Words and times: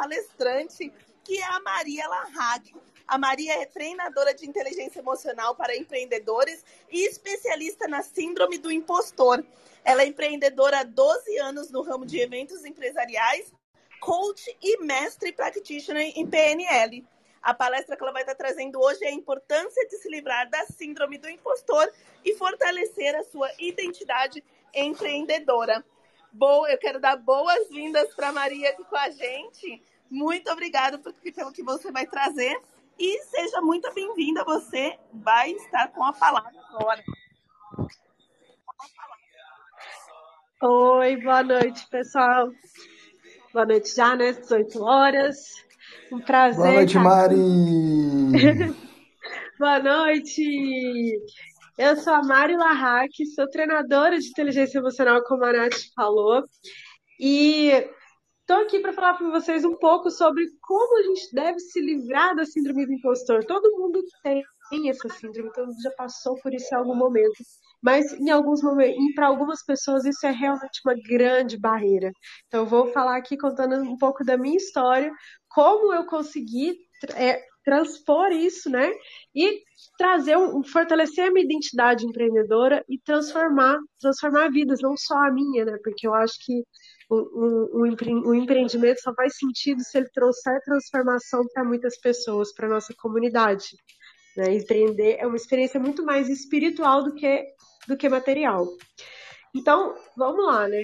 palestrante, 0.00 0.90
que 1.22 1.38
é 1.38 1.44
a 1.44 1.60
Maria 1.60 2.08
Larraque. 2.08 2.74
A 3.06 3.18
Maria 3.18 3.60
é 3.60 3.66
treinadora 3.66 4.32
de 4.32 4.48
inteligência 4.48 5.00
emocional 5.00 5.54
para 5.54 5.76
empreendedores 5.76 6.64
e 6.90 7.06
especialista 7.06 7.86
na 7.86 8.02
síndrome 8.02 8.56
do 8.56 8.72
impostor. 8.72 9.44
Ela 9.84 10.02
é 10.02 10.06
empreendedora 10.06 10.80
há 10.80 10.84
12 10.84 11.36
anos 11.38 11.70
no 11.70 11.82
ramo 11.82 12.06
de 12.06 12.18
eventos 12.18 12.64
empresariais, 12.64 13.52
coach 14.00 14.56
e 14.62 14.82
mestre 14.82 15.32
practitioner 15.32 16.12
em 16.16 16.26
PNL. 16.26 17.06
A 17.42 17.52
palestra 17.52 17.94
que 17.94 18.02
ela 18.02 18.12
vai 18.12 18.22
estar 18.22 18.34
trazendo 18.34 18.80
hoje 18.80 19.04
é 19.04 19.08
a 19.08 19.12
importância 19.12 19.86
de 19.86 19.98
se 19.98 20.08
livrar 20.08 20.48
da 20.48 20.64
síndrome 20.66 21.18
do 21.18 21.28
impostor 21.28 21.92
e 22.24 22.34
fortalecer 22.34 23.14
a 23.16 23.24
sua 23.24 23.50
identidade 23.58 24.42
empreendedora. 24.72 25.84
Boa, 26.32 26.70
eu 26.70 26.78
quero 26.78 27.00
dar 27.00 27.16
boas-vindas 27.16 28.14
para 28.14 28.30
Maria 28.30 28.70
aqui 28.70 28.84
com 28.84 28.96
a 28.96 29.10
gente. 29.10 29.82
Muito 30.10 30.50
obrigada 30.50 30.98
pelo 30.98 31.52
que 31.52 31.62
você 31.62 31.92
vai 31.92 32.04
trazer 32.04 32.60
e 32.98 33.22
seja 33.22 33.60
muito 33.60 33.92
bem-vinda. 33.94 34.42
Você 34.44 34.98
vai 35.12 35.52
estar 35.52 35.88
com 35.88 36.02
a 36.04 36.12
palavra 36.12 36.60
agora. 36.68 37.02
Oi, 40.62 41.16
boa 41.16 41.42
noite, 41.44 41.86
pessoal. 41.88 42.50
Boa 43.52 43.64
noite 43.64 43.94
já, 43.94 44.16
né? 44.16 44.32
18 44.32 44.82
horas. 44.82 45.36
Um 46.12 46.20
prazer. 46.20 46.60
Boa 46.60 46.74
noite, 46.74 46.98
Mari. 46.98 47.36
boa 49.58 49.78
noite. 49.78 51.20
Eu 51.78 51.96
sou 51.96 52.12
a 52.12 52.22
Mari 52.22 52.56
Larraque, 52.56 53.26
sou 53.26 53.48
treinadora 53.48 54.18
de 54.18 54.28
inteligência 54.28 54.78
emocional, 54.78 55.22
como 55.22 55.44
a 55.44 55.52
Nath 55.52 55.78
falou. 55.94 56.44
E 57.18 57.88
Estou 58.50 58.64
aqui 58.64 58.80
para 58.80 58.92
falar 58.92 59.14
para 59.14 59.30
vocês 59.30 59.64
um 59.64 59.76
pouco 59.76 60.10
sobre 60.10 60.44
como 60.60 60.98
a 60.98 61.02
gente 61.04 61.32
deve 61.32 61.60
se 61.60 61.80
livrar 61.80 62.34
da 62.34 62.44
síndrome 62.44 62.84
do 62.84 62.94
impostor. 62.94 63.44
Todo 63.44 63.78
mundo 63.78 64.02
tem 64.24 64.90
essa 64.90 65.08
síndrome, 65.08 65.52
todo 65.52 65.68
mundo 65.68 65.80
já 65.80 65.92
passou 65.92 66.34
por 66.42 66.52
isso 66.52 66.66
em 66.74 66.76
algum 66.76 66.96
momento. 66.96 67.44
Mas 67.80 68.12
em 68.12 68.28
alguns 68.28 68.60
momentos, 68.60 69.14
para 69.14 69.28
algumas 69.28 69.64
pessoas, 69.64 70.04
isso 70.04 70.26
é 70.26 70.32
realmente 70.32 70.80
uma 70.84 70.96
grande 71.08 71.56
barreira. 71.56 72.10
Então, 72.48 72.62
eu 72.62 72.66
vou 72.66 72.88
falar 72.88 73.18
aqui 73.18 73.36
contando 73.36 73.76
um 73.76 73.96
pouco 73.96 74.24
da 74.24 74.36
minha 74.36 74.56
história, 74.56 75.12
como 75.48 75.94
eu 75.94 76.04
consegui 76.06 76.76
é, 77.14 77.40
transpor 77.64 78.32
isso, 78.32 78.68
né? 78.68 78.90
E 79.32 79.62
trazer 79.96 80.36
um, 80.36 80.64
fortalecer 80.64 81.28
a 81.28 81.30
minha 81.30 81.44
identidade 81.44 82.04
empreendedora 82.04 82.84
e 82.88 82.98
transformar, 82.98 83.78
transformar 84.00 84.50
vidas, 84.50 84.80
não 84.82 84.96
só 84.96 85.14
a 85.18 85.30
minha, 85.30 85.64
né? 85.64 85.78
Porque 85.84 86.04
eu 86.04 86.14
acho 86.14 86.34
que 86.44 86.64
o, 87.10 87.82
o, 87.82 88.30
o 88.30 88.34
empreendimento 88.34 89.00
só 89.00 89.12
faz 89.14 89.36
sentido 89.36 89.82
se 89.82 89.98
ele 89.98 90.08
trouxer 90.10 90.60
transformação 90.62 91.44
para 91.52 91.64
muitas 91.64 91.98
pessoas, 91.98 92.54
para 92.54 92.68
nossa 92.68 92.94
comunidade. 92.96 93.66
Né? 94.36 94.54
Empreender 94.54 95.16
é 95.18 95.26
uma 95.26 95.36
experiência 95.36 95.80
muito 95.80 96.04
mais 96.04 96.28
espiritual 96.28 97.02
do 97.02 97.14
que, 97.14 97.44
do 97.88 97.96
que 97.96 98.08
material. 98.08 98.66
Então, 99.54 99.94
vamos 100.16 100.46
lá, 100.46 100.68
né? 100.68 100.82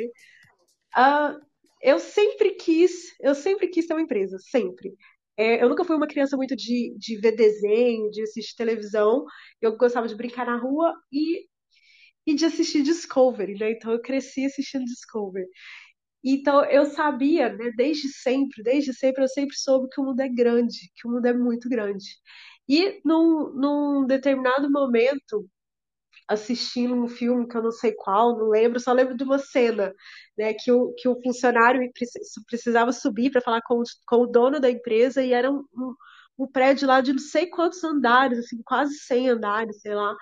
Uh, 0.97 1.47
eu 1.81 2.01
sempre 2.01 2.53
quis, 2.53 3.15
eu 3.21 3.35
sempre 3.35 3.69
quis 3.69 3.87
ter 3.87 3.95
uma 3.95 4.03
empresa, 4.03 4.37
sempre. 4.41 4.93
É, 5.37 5.63
eu 5.63 5.69
nunca 5.69 5.85
fui 5.85 5.95
uma 5.95 6.09
criança 6.09 6.37
muito 6.37 6.57
de, 6.57 6.97
de 6.99 7.17
ver 7.19 7.37
desenho, 7.37 8.11
de 8.11 8.23
assistir 8.23 8.57
televisão. 8.57 9.25
Eu 9.61 9.77
gostava 9.77 10.09
de 10.09 10.17
brincar 10.17 10.47
na 10.47 10.57
rua 10.57 10.95
e, 11.13 11.47
e 12.27 12.35
de 12.35 12.45
assistir 12.47 12.83
Discovery, 12.83 13.55
né? 13.55 13.73
Então 13.73 13.93
eu 13.93 14.01
cresci 14.01 14.47
assistindo 14.47 14.85
Discovery. 14.85 15.47
Então 16.29 16.65
eu 16.67 16.87
sabia, 16.87 17.51
né, 17.55 17.71
desde 17.77 18.09
sempre, 18.09 18.63
desde 18.63 18.93
sempre 18.95 19.23
eu 19.25 19.29
sempre 19.29 19.57
soube 19.57 19.89
que 19.91 20.01
o 20.01 20.05
mundo 20.05 20.21
é 20.21 20.29
grande, 20.29 20.91
que 20.97 21.07
o 21.07 21.11
mundo 21.13 21.27
é 21.27 21.33
muito 21.33 21.69
grande. 21.69 22.05
E 22.69 23.01
num, 23.05 23.53
num 23.55 24.07
determinado 24.07 24.71
momento, 24.71 25.49
assistindo 26.29 26.95
um 26.95 27.09
filme 27.09 27.47
que 27.49 27.57
eu 27.57 27.63
não 27.63 27.71
sei 27.71 27.93
qual, 27.93 28.37
não 28.39 28.49
lembro, 28.51 28.81
só 28.81 28.93
lembro 28.93 29.17
de 29.17 29.25
uma 29.25 29.39
cena, 29.39 29.95
né, 30.37 30.55
que 30.55 30.73
o, 30.73 30.93
que 30.95 31.09
o 31.09 31.21
funcionário 31.23 31.81
precisava 32.49 32.93
subir 32.93 33.31
para 33.31 33.41
falar 33.41 33.63
com, 33.63 33.83
com 34.07 34.17
o 34.17 34.27
dono 34.27 34.61
da 34.61 34.71
empresa 34.71 35.23
e 35.25 35.33
era 35.33 35.51
um, 35.51 35.65
um, 35.75 35.95
um 36.39 36.47
prédio 36.51 36.89
lá 36.89 37.01
de 37.01 37.13
não 37.13 37.21
sei 37.21 37.47
quantos 37.47 37.83
andares, 37.85 38.39
assim, 38.41 38.61
quase 38.65 38.95
100 38.99 39.31
andares, 39.31 39.81
sei 39.81 39.95
lá. 39.95 40.17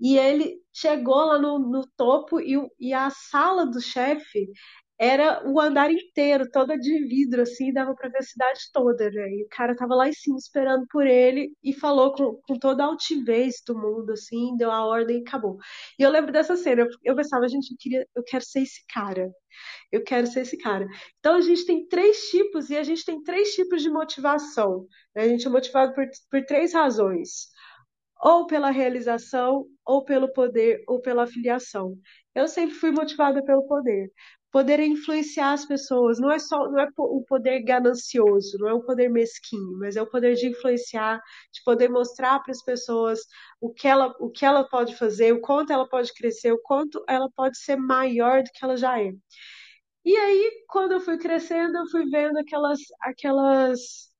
E 0.00 0.18
ele 0.18 0.58
chegou 0.72 1.16
lá 1.26 1.38
no, 1.38 1.58
no 1.58 1.86
topo 1.96 2.40
e, 2.40 2.56
e 2.80 2.92
a 2.94 3.10
sala 3.10 3.66
do 3.66 3.80
chefe 3.80 4.50
era 5.00 5.42
o 5.48 5.58
andar 5.58 5.90
inteiro, 5.90 6.50
toda 6.50 6.76
de 6.76 7.06
vidro, 7.06 7.40
assim, 7.40 7.72
dava 7.72 7.94
para 7.94 8.10
ver 8.10 8.18
a 8.18 8.22
cidade 8.22 8.60
toda, 8.70 9.10
né? 9.10 9.30
E 9.30 9.44
o 9.44 9.48
cara 9.48 9.74
tava 9.74 9.94
lá 9.94 10.06
em 10.06 10.12
cima 10.12 10.36
esperando 10.36 10.86
por 10.90 11.06
ele 11.06 11.50
e 11.64 11.72
falou 11.72 12.12
com, 12.12 12.38
com 12.46 12.58
toda 12.58 12.84
a 12.84 12.86
altivez 12.86 13.62
do 13.66 13.74
mundo, 13.74 14.12
assim, 14.12 14.54
deu 14.58 14.70
a 14.70 14.84
ordem 14.84 15.18
e 15.18 15.20
acabou. 15.22 15.56
E 15.98 16.02
eu 16.02 16.10
lembro 16.10 16.30
dessa 16.30 16.54
cena, 16.54 16.82
eu, 16.82 16.88
eu 17.02 17.16
pensava, 17.16 17.48
gente, 17.48 17.70
eu, 17.72 17.78
queria, 17.80 18.06
eu 18.14 18.22
quero 18.22 18.44
ser 18.44 18.60
esse 18.60 18.84
cara. 18.92 19.30
Eu 19.90 20.04
quero 20.04 20.26
ser 20.26 20.42
esse 20.42 20.58
cara. 20.58 20.86
Então 21.18 21.36
a 21.36 21.40
gente 21.40 21.64
tem 21.64 21.86
três 21.88 22.28
tipos 22.30 22.68
e 22.68 22.76
a 22.76 22.82
gente 22.82 23.02
tem 23.04 23.22
três 23.22 23.54
tipos 23.54 23.82
de 23.82 23.88
motivação. 23.88 24.86
Né? 25.14 25.22
A 25.22 25.28
gente 25.28 25.46
é 25.46 25.50
motivado 25.50 25.94
por, 25.94 26.04
por 26.30 26.44
três 26.44 26.74
razões 26.74 27.48
ou 28.22 28.46
pela 28.46 28.70
realização, 28.70 29.66
ou 29.84 30.04
pelo 30.04 30.32
poder, 30.32 30.84
ou 30.86 31.00
pela 31.00 31.22
afiliação. 31.24 31.96
Eu 32.34 32.46
sempre 32.46 32.74
fui 32.74 32.90
motivada 32.90 33.42
pelo 33.42 33.66
poder, 33.66 34.12
poder 34.52 34.80
influenciar 34.80 35.52
as 35.52 35.64
pessoas. 35.66 36.18
Não 36.20 36.30
é 36.30 36.38
só 36.38 36.68
não 36.70 36.80
é 36.80 36.88
o 36.98 37.22
poder 37.28 37.62
ganancioso, 37.62 38.58
não 38.58 38.68
é 38.68 38.74
o 38.74 38.82
poder 38.84 39.08
mesquinho, 39.10 39.78
mas 39.78 39.96
é 39.96 40.02
o 40.02 40.06
poder 40.10 40.34
de 40.34 40.48
influenciar, 40.48 41.20
de 41.52 41.62
poder 41.64 41.88
mostrar 41.88 42.40
para 42.40 42.52
as 42.52 42.62
pessoas 42.64 43.20
o 43.60 43.72
que 43.72 43.86
ela 43.88 44.14
o 44.20 44.30
que 44.30 44.44
ela 44.44 44.64
pode 44.68 44.96
fazer, 44.96 45.32
o 45.32 45.40
quanto 45.40 45.72
ela 45.72 45.88
pode 45.88 46.12
crescer, 46.14 46.52
o 46.52 46.60
quanto 46.62 47.04
ela 47.08 47.28
pode 47.36 47.58
ser 47.58 47.76
maior 47.76 48.42
do 48.42 48.50
que 48.52 48.64
ela 48.64 48.76
já 48.76 49.00
é. 49.00 49.12
E 50.04 50.16
aí, 50.16 50.64
quando 50.68 50.92
eu 50.92 51.00
fui 51.00 51.18
crescendo, 51.18 51.78
eu 51.78 51.86
fui 51.90 52.08
vendo 52.10 52.38
aquelas 52.38 52.78
aquelas 53.02 54.10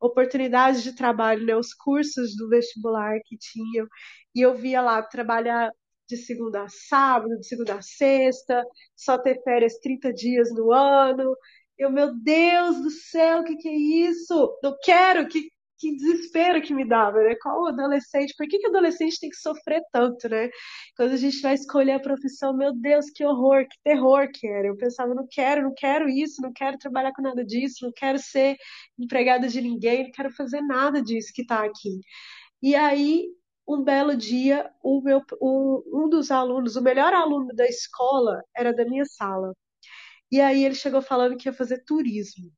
oportunidades 0.00 0.82
de 0.82 0.94
trabalho, 0.94 1.44
né, 1.46 1.56
os 1.56 1.74
cursos 1.74 2.36
do 2.36 2.48
vestibular 2.48 3.18
que 3.24 3.36
tinham, 3.38 3.86
e 4.34 4.40
eu 4.40 4.54
via 4.54 4.80
lá 4.80 5.02
trabalhar 5.02 5.70
de 6.10 6.16
segunda 6.16 6.62
a 6.64 6.68
sábado, 6.68 7.38
de 7.38 7.46
segunda 7.46 7.76
a 7.76 7.82
sexta, 7.82 8.64
só 8.96 9.16
ter 9.16 9.40
férias 9.42 9.78
30 9.78 10.12
dias 10.12 10.52
no 10.52 10.72
ano. 10.72 11.36
Eu, 11.78 11.90
meu 11.90 12.14
Deus 12.14 12.82
do 12.82 12.90
céu, 12.90 13.40
o 13.40 13.44
que, 13.44 13.56
que 13.56 13.68
é 13.68 13.76
isso? 13.76 14.58
Não 14.62 14.76
quero, 14.82 15.28
que, 15.28 15.48
que 15.78 15.96
desespero 15.96 16.60
que 16.60 16.74
me 16.74 16.86
dava, 16.86 17.22
né? 17.22 17.34
Qual 17.40 17.68
adolescente? 17.68 18.34
Por 18.36 18.46
que, 18.48 18.58
que 18.58 18.66
adolescente 18.66 19.20
tem 19.20 19.30
que 19.30 19.36
sofrer 19.36 19.80
tanto, 19.92 20.28
né? 20.28 20.50
Quando 20.96 21.12
a 21.12 21.16
gente 21.16 21.40
vai 21.40 21.54
escolher 21.54 21.92
a 21.92 22.00
profissão, 22.00 22.54
meu 22.54 22.74
Deus, 22.74 23.06
que 23.10 23.24
horror, 23.24 23.66
que 23.68 23.76
terror 23.84 24.28
que 24.34 24.46
era. 24.46 24.66
Eu 24.68 24.76
pensava, 24.76 25.14
não 25.14 25.26
quero, 25.30 25.62
não 25.62 25.72
quero 25.74 26.08
isso, 26.08 26.42
não 26.42 26.52
quero 26.52 26.76
trabalhar 26.76 27.12
com 27.12 27.22
nada 27.22 27.44
disso, 27.44 27.84
não 27.86 27.92
quero 27.92 28.18
ser 28.18 28.56
empregada 28.98 29.48
de 29.48 29.60
ninguém, 29.60 30.04
não 30.04 30.10
quero 30.12 30.30
fazer 30.32 30.60
nada 30.60 31.00
disso 31.00 31.32
que 31.32 31.46
tá 31.46 31.64
aqui. 31.64 32.00
E 32.62 32.74
aí 32.74 33.26
um 33.74 33.82
belo 33.84 34.16
dia, 34.16 34.70
o 34.82 35.00
meu, 35.02 35.22
um, 35.42 35.82
um 36.04 36.08
dos 36.08 36.30
alunos, 36.30 36.76
o 36.76 36.82
melhor 36.82 37.12
aluno 37.14 37.54
da 37.54 37.66
escola, 37.66 38.42
era 38.56 38.72
da 38.74 38.84
minha 38.84 39.04
sala. 39.04 39.54
E 40.32 40.40
aí 40.40 40.64
ele 40.64 40.74
chegou 40.76 41.02
falando 41.02 41.36
que 41.36 41.48
ia 41.48 41.52
fazer 41.52 41.84
turismo. 41.84 42.52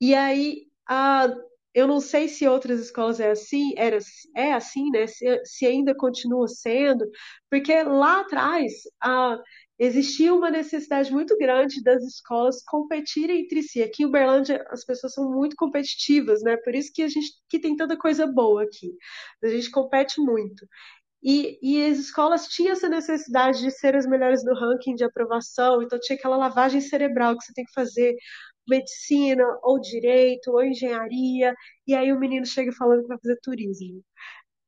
E 0.00 0.14
aí, 0.14 0.66
a, 0.88 1.28
eu 1.74 1.86
não 1.86 2.00
sei 2.00 2.28
se 2.28 2.46
outras 2.46 2.80
escolas 2.80 3.20
é 3.20 3.30
assim, 3.30 3.72
era, 3.76 3.98
é 4.36 4.52
assim, 4.52 4.90
né? 4.90 5.06
Se, 5.06 5.44
se 5.44 5.66
ainda 5.66 5.94
continua 5.96 6.46
sendo, 6.48 7.08
porque 7.50 7.82
lá 7.82 8.20
atrás 8.20 8.72
a, 9.02 9.38
existia 9.78 10.32
uma 10.34 10.50
necessidade 10.50 11.12
muito 11.12 11.36
grande 11.38 11.82
das 11.82 12.02
escolas 12.04 12.62
competirem 12.64 13.42
entre 13.42 13.62
si. 13.62 13.82
Aqui 13.82 14.02
em 14.04 14.06
Uberlândia 14.06 14.64
as 14.70 14.84
pessoas 14.84 15.14
são 15.14 15.30
muito 15.30 15.56
competitivas, 15.56 16.42
né? 16.42 16.56
Por 16.58 16.74
isso 16.74 16.92
que 16.94 17.02
a 17.02 17.08
gente 17.08 17.28
que 17.48 17.58
tem 17.60 17.76
tanta 17.76 17.96
coisa 17.96 18.26
boa 18.26 18.62
aqui. 18.64 18.92
A 19.42 19.48
gente 19.48 19.70
compete 19.70 20.20
muito. 20.20 20.66
E, 21.22 21.58
e, 21.62 21.86
as 21.90 21.98
escolas 21.98 22.48
tinham 22.48 22.72
essa 22.72 22.88
necessidade 22.88 23.60
de 23.60 23.70
ser 23.70 23.96
as 23.96 24.06
melhores 24.06 24.44
do 24.44 24.54
ranking 24.54 24.94
de 24.94 25.04
aprovação, 25.04 25.82
então 25.82 25.98
tinha 25.98 26.16
aquela 26.18 26.36
lavagem 26.36 26.82
cerebral 26.82 27.36
que 27.36 27.44
você 27.44 27.52
tem 27.54 27.64
que 27.64 27.72
fazer 27.72 28.14
medicina, 28.68 29.44
ou 29.62 29.80
direito, 29.80 30.50
ou 30.50 30.62
engenharia, 30.62 31.54
e 31.86 31.94
aí 31.94 32.12
o 32.12 32.20
menino 32.20 32.44
chega 32.46 32.72
falando 32.72 33.02
que 33.02 33.08
vai 33.08 33.18
fazer 33.18 33.38
turismo 33.42 34.02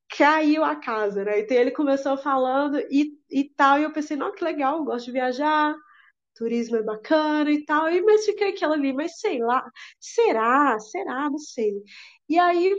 caiu 0.09 0.65
a 0.65 0.77
casa, 0.77 1.25
né? 1.25 1.41
Então 1.41 1.57
ele 1.57 1.71
começou 1.71 2.17
falando 2.17 2.79
e, 2.91 3.19
e 3.31 3.45
tal, 3.45 3.79
e 3.79 3.85
eu 3.85 3.93
pensei, 3.93 4.17
não, 4.17 4.33
que 4.35 4.45
legal, 4.45 4.85
gosto 4.85 5.07
de 5.07 5.13
viajar, 5.13 5.75
turismo 6.35 6.77
é 6.77 6.83
bacana 6.83 7.51
e 7.51 7.65
tal, 7.65 7.91
e 7.91 8.03
mas 8.03 8.25
fiquei 8.27 8.51
aquela 8.51 8.75
ali, 8.75 8.93
mas 8.93 9.19
sei 9.21 9.41
lá, 9.41 9.65
será, 10.01 10.79
será, 10.81 11.31
não 11.31 11.39
sei. 11.39 11.73
E 12.29 12.39
aí, 12.39 12.75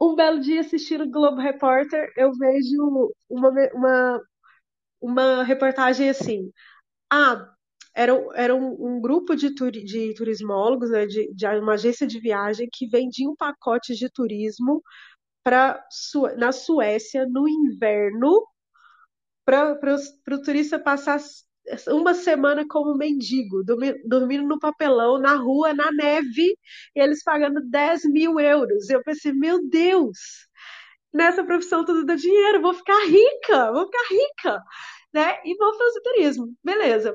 um 0.00 0.14
belo 0.14 0.40
dia 0.40 0.60
assistindo 0.60 1.10
Globo 1.10 1.40
Repórter, 1.40 2.12
eu 2.16 2.32
vejo 2.32 3.12
uma, 3.28 3.50
uma, 3.74 4.22
uma 5.00 5.44
reportagem 5.44 6.10
assim, 6.10 6.52
ah, 7.10 7.52
era, 7.94 8.12
era 8.34 8.54
um, 8.54 8.96
um 8.98 9.00
grupo 9.00 9.34
de, 9.36 9.54
turi, 9.54 9.84
de 9.84 10.14
turismólogos, 10.14 10.90
né, 10.90 11.06
de, 11.06 11.32
de 11.34 11.46
uma 11.58 11.74
agência 11.74 12.06
de 12.06 12.20
viagem 12.20 12.68
que 12.72 12.88
vendiam 12.88 13.34
pacotes 13.36 13.98
de 13.98 14.08
turismo 14.10 14.82
para 15.48 15.82
na 16.36 16.52
Suécia 16.52 17.26
no 17.26 17.48
inverno 17.48 18.46
para 19.46 19.78
o 20.30 20.42
turista 20.42 20.78
passar 20.78 21.18
uma 21.88 22.12
semana 22.12 22.66
como 22.68 22.94
mendigo, 22.94 23.64
dormindo 24.04 24.46
no 24.46 24.58
papelão, 24.58 25.16
na 25.16 25.36
rua, 25.36 25.72
na 25.72 25.90
neve, 25.90 26.54
e 26.94 27.00
eles 27.00 27.22
pagando 27.22 27.62
10 27.62 28.04
mil 28.04 28.38
euros. 28.38 28.90
Eu 28.90 29.02
pensei, 29.02 29.32
meu 29.32 29.66
Deus, 29.70 30.18
nessa 31.14 31.42
profissão 31.42 31.82
tudo 31.82 32.04
dá 32.04 32.14
dinheiro, 32.14 32.60
vou 32.60 32.74
ficar 32.74 33.06
rica, 33.06 33.72
vou 33.72 33.86
ficar 33.86 34.06
rica, 34.10 34.62
né? 35.14 35.40
E 35.46 35.56
vou 35.56 35.72
fazer 35.78 36.00
turismo, 36.02 36.54
beleza. 36.62 37.14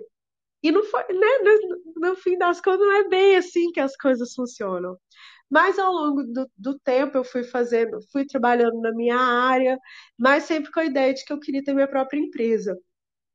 E 0.63 0.71
não 0.71 0.83
foi, 0.83 1.03
né? 1.13 1.27
No, 1.43 2.09
no 2.09 2.15
fim 2.15 2.35
das 2.37 2.59
contas, 2.61 2.79
não 2.79 2.93
é 2.93 3.07
bem 3.07 3.35
assim 3.35 3.71
que 3.71 3.79
as 3.79 3.95
coisas 3.95 4.33
funcionam. 4.33 4.97
Mas 5.53 5.77
ao 5.77 5.93
longo 5.93 6.23
do, 6.23 6.49
do, 6.57 6.79
tempo 6.79 7.15
eu 7.15 7.23
fui 7.23 7.43
fazendo, 7.43 7.99
fui 8.11 8.25
trabalhando 8.25 8.81
na 8.81 8.91
minha 8.91 9.15
área, 9.15 9.77
mas 10.17 10.45
sempre 10.45 10.71
com 10.71 10.79
a 10.79 10.85
ideia 10.85 11.13
de 11.13 11.23
que 11.23 11.31
eu 11.31 11.39
queria 11.39 11.63
ter 11.63 11.75
minha 11.75 11.87
própria 11.87 12.19
empresa. 12.19 12.75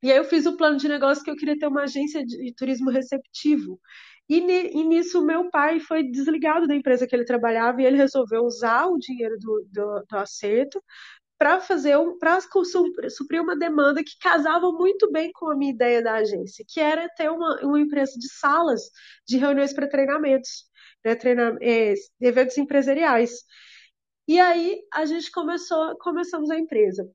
E 0.03 0.11
aí 0.11 0.17
eu 0.17 0.25
fiz 0.25 0.45
o 0.45 0.57
plano 0.57 0.75
de 0.77 0.89
negócio 0.89 1.23
que 1.23 1.31
eu 1.31 1.35
queria 1.37 1.57
ter 1.57 1.67
uma 1.67 1.83
agência 1.83 2.25
de 2.25 2.53
turismo 2.55 2.89
receptivo. 2.91 3.79
E, 4.27 4.37
e 4.41 4.83
nisso 4.83 5.25
meu 5.25 5.49
pai 5.49 5.79
foi 5.79 6.03
desligado 6.03 6.67
da 6.67 6.75
empresa 6.75 7.07
que 7.07 7.15
ele 7.15 7.23
trabalhava 7.23 7.81
e 7.81 7.85
ele 7.85 7.95
resolveu 7.95 8.43
usar 8.43 8.87
o 8.87 8.99
dinheiro 8.99 9.37
do, 9.39 9.65
do, 9.71 10.05
do 10.09 10.17
acerto 10.17 10.83
para 11.39 11.61
fazer 11.61 11.97
um, 11.97 12.17
para 12.19 12.37
suprir 13.09 13.41
uma 13.41 13.55
demanda 13.55 14.03
que 14.03 14.19
casava 14.19 14.73
muito 14.73 15.09
bem 15.09 15.31
com 15.31 15.49
a 15.49 15.55
minha 15.55 15.71
ideia 15.71 16.03
da 16.03 16.15
agência, 16.15 16.65
que 16.67 16.81
era 16.81 17.07
ter 17.15 17.31
uma, 17.31 17.61
uma 17.63 17.79
empresa 17.79 18.11
de 18.19 18.27
salas 18.29 18.81
de 19.25 19.37
reuniões 19.37 19.71
para 19.71 19.87
treinamentos, 19.87 20.68
né, 21.03 21.15
treina, 21.15 21.57
é, 21.61 21.93
eventos 22.21 22.57
empresariais. 22.57 23.43
E 24.27 24.39
aí 24.39 24.81
a 24.93 25.05
gente 25.05 25.31
começou, 25.31 25.97
começamos 25.97 26.49
a 26.51 26.59
empresa. 26.59 27.09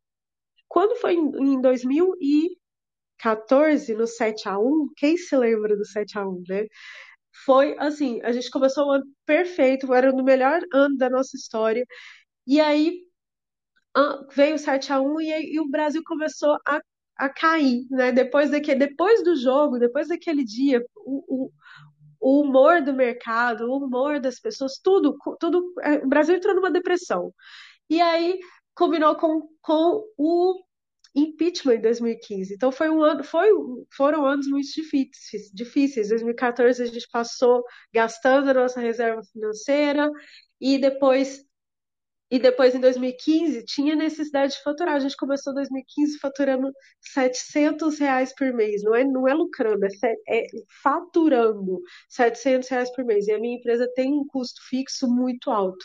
Quando 0.68 0.96
foi 0.96 1.14
em, 1.14 1.54
em 1.54 1.60
2014, 1.60 3.94
no 3.94 4.06
7 4.06 4.48
a 4.48 4.58
1, 4.58 4.88
quem 4.96 5.16
se 5.16 5.36
lembra 5.36 5.76
do 5.76 5.84
7 5.84 6.18
a 6.18 6.26
1, 6.28 6.42
né? 6.48 6.66
Foi 7.44 7.76
assim, 7.78 8.20
a 8.22 8.32
gente 8.32 8.50
começou 8.50 8.86
o 8.88 8.92
ano 8.92 9.04
perfeito, 9.26 9.92
era 9.94 10.10
o 10.12 10.24
melhor 10.24 10.60
ano 10.72 10.96
da 10.96 11.10
nossa 11.10 11.36
história. 11.36 11.84
E 12.46 12.60
aí 12.60 13.02
veio 14.34 14.56
o 14.56 14.58
7 14.58 14.92
a 14.92 15.00
1 15.00 15.20
e, 15.20 15.54
e 15.54 15.60
o 15.60 15.68
Brasil 15.68 16.02
começou 16.04 16.56
a, 16.66 16.80
a 17.16 17.28
cair, 17.28 17.86
né? 17.90 18.12
Depois, 18.12 18.50
daquele, 18.50 18.86
depois 18.86 19.22
do 19.22 19.36
jogo, 19.36 19.78
depois 19.78 20.08
daquele 20.08 20.44
dia, 20.44 20.84
o, 20.96 21.46
o, 21.46 21.52
o 22.24 22.40
humor 22.40 22.80
do 22.80 22.94
mercado, 22.94 23.70
o 23.70 23.76
humor 23.76 24.18
das 24.18 24.40
pessoas, 24.40 24.78
tudo, 24.82 25.14
tudo, 25.38 25.74
é, 25.82 25.96
o 25.96 26.08
Brasil 26.08 26.34
entrou 26.34 26.54
numa 26.54 26.70
depressão. 26.70 27.34
E 27.88 28.00
aí 28.00 28.40
combinou 28.74 29.14
com, 29.14 29.46
com 29.60 30.02
o 30.16 30.58
impeachment 31.14 31.74
em 31.74 31.80
2015. 31.82 32.54
Então 32.54 32.72
foi 32.72 32.88
um 32.88 33.02
ano, 33.02 33.22
foi, 33.22 33.50
foram 33.94 34.24
anos 34.24 34.46
muito 34.48 34.66
difíceis, 34.72 35.50
difíceis. 35.52 36.08
2014 36.08 36.82
a 36.82 36.86
gente 36.86 37.06
passou 37.12 37.62
gastando 37.92 38.48
a 38.48 38.54
nossa 38.54 38.80
reserva 38.80 39.22
financeira 39.30 40.10
e 40.58 40.78
depois 40.78 41.44
e 42.30 42.38
depois, 42.38 42.74
em 42.74 42.80
2015, 42.80 43.64
tinha 43.64 43.94
necessidade 43.94 44.54
de 44.54 44.62
faturar. 44.62 44.94
A 44.94 44.98
gente 44.98 45.16
começou 45.16 45.52
em 45.52 45.56
2015 45.56 46.18
faturando 46.18 46.72
700 47.00 47.98
reais 47.98 48.34
por 48.34 48.52
mês. 48.52 48.82
Não 48.82 48.94
é, 48.94 49.04
não 49.04 49.28
é 49.28 49.34
lucrando, 49.34 49.84
é, 49.86 49.90
é 50.28 50.46
faturando 50.82 51.80
700 52.08 52.68
reais 52.68 52.90
por 52.94 53.04
mês. 53.04 53.28
E 53.28 53.32
a 53.32 53.38
minha 53.38 53.56
empresa 53.56 53.88
tem 53.94 54.12
um 54.12 54.26
custo 54.26 54.60
fixo 54.68 55.06
muito 55.08 55.50
alto. 55.50 55.84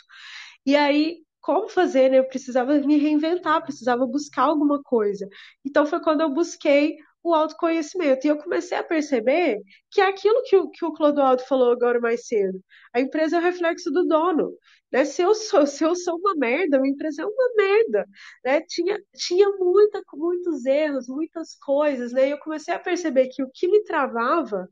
E 0.66 0.76
aí, 0.76 1.18
como 1.40 1.68
fazer? 1.68 2.10
Né? 2.10 2.18
Eu 2.18 2.28
precisava 2.28 2.74
me 2.80 2.96
reinventar, 2.98 3.62
precisava 3.62 4.06
buscar 4.06 4.44
alguma 4.44 4.82
coisa. 4.82 5.28
Então, 5.64 5.86
foi 5.86 6.00
quando 6.00 6.22
eu 6.22 6.30
busquei 6.30 6.96
o 7.22 7.34
autoconhecimento. 7.34 8.26
E 8.26 8.30
eu 8.30 8.38
comecei 8.38 8.78
a 8.78 8.84
perceber 8.84 9.58
que 9.90 10.00
é 10.00 10.06
aquilo 10.08 10.42
que 10.44 10.56
o, 10.56 10.70
que 10.70 10.84
o 10.84 10.92
Clodoaldo 10.92 11.42
falou 11.44 11.72
agora 11.72 12.00
mais 12.00 12.26
cedo. 12.26 12.62
A 12.94 13.00
empresa 13.00 13.36
é 13.36 13.40
o 13.40 13.42
reflexo 13.42 13.90
do 13.90 14.06
dono. 14.06 14.52
Né? 14.92 15.04
Se, 15.04 15.22
eu 15.22 15.34
sou, 15.34 15.66
se 15.66 15.84
eu 15.84 15.94
sou 15.94 16.16
uma 16.18 16.34
merda, 16.34 16.80
a 16.80 16.88
empresa 16.88 17.22
é 17.22 17.26
uma 17.26 17.54
merda. 17.56 18.06
Né? 18.44 18.60
Tinha, 18.62 18.98
tinha 19.14 19.48
muita, 19.58 20.02
muitos 20.14 20.64
erros, 20.66 21.08
muitas 21.08 21.56
coisas. 21.56 22.12
Né? 22.12 22.28
E 22.28 22.30
eu 22.30 22.38
comecei 22.38 22.74
a 22.74 22.78
perceber 22.78 23.28
que 23.28 23.42
o 23.42 23.50
que 23.52 23.68
me 23.68 23.82
travava 23.84 24.68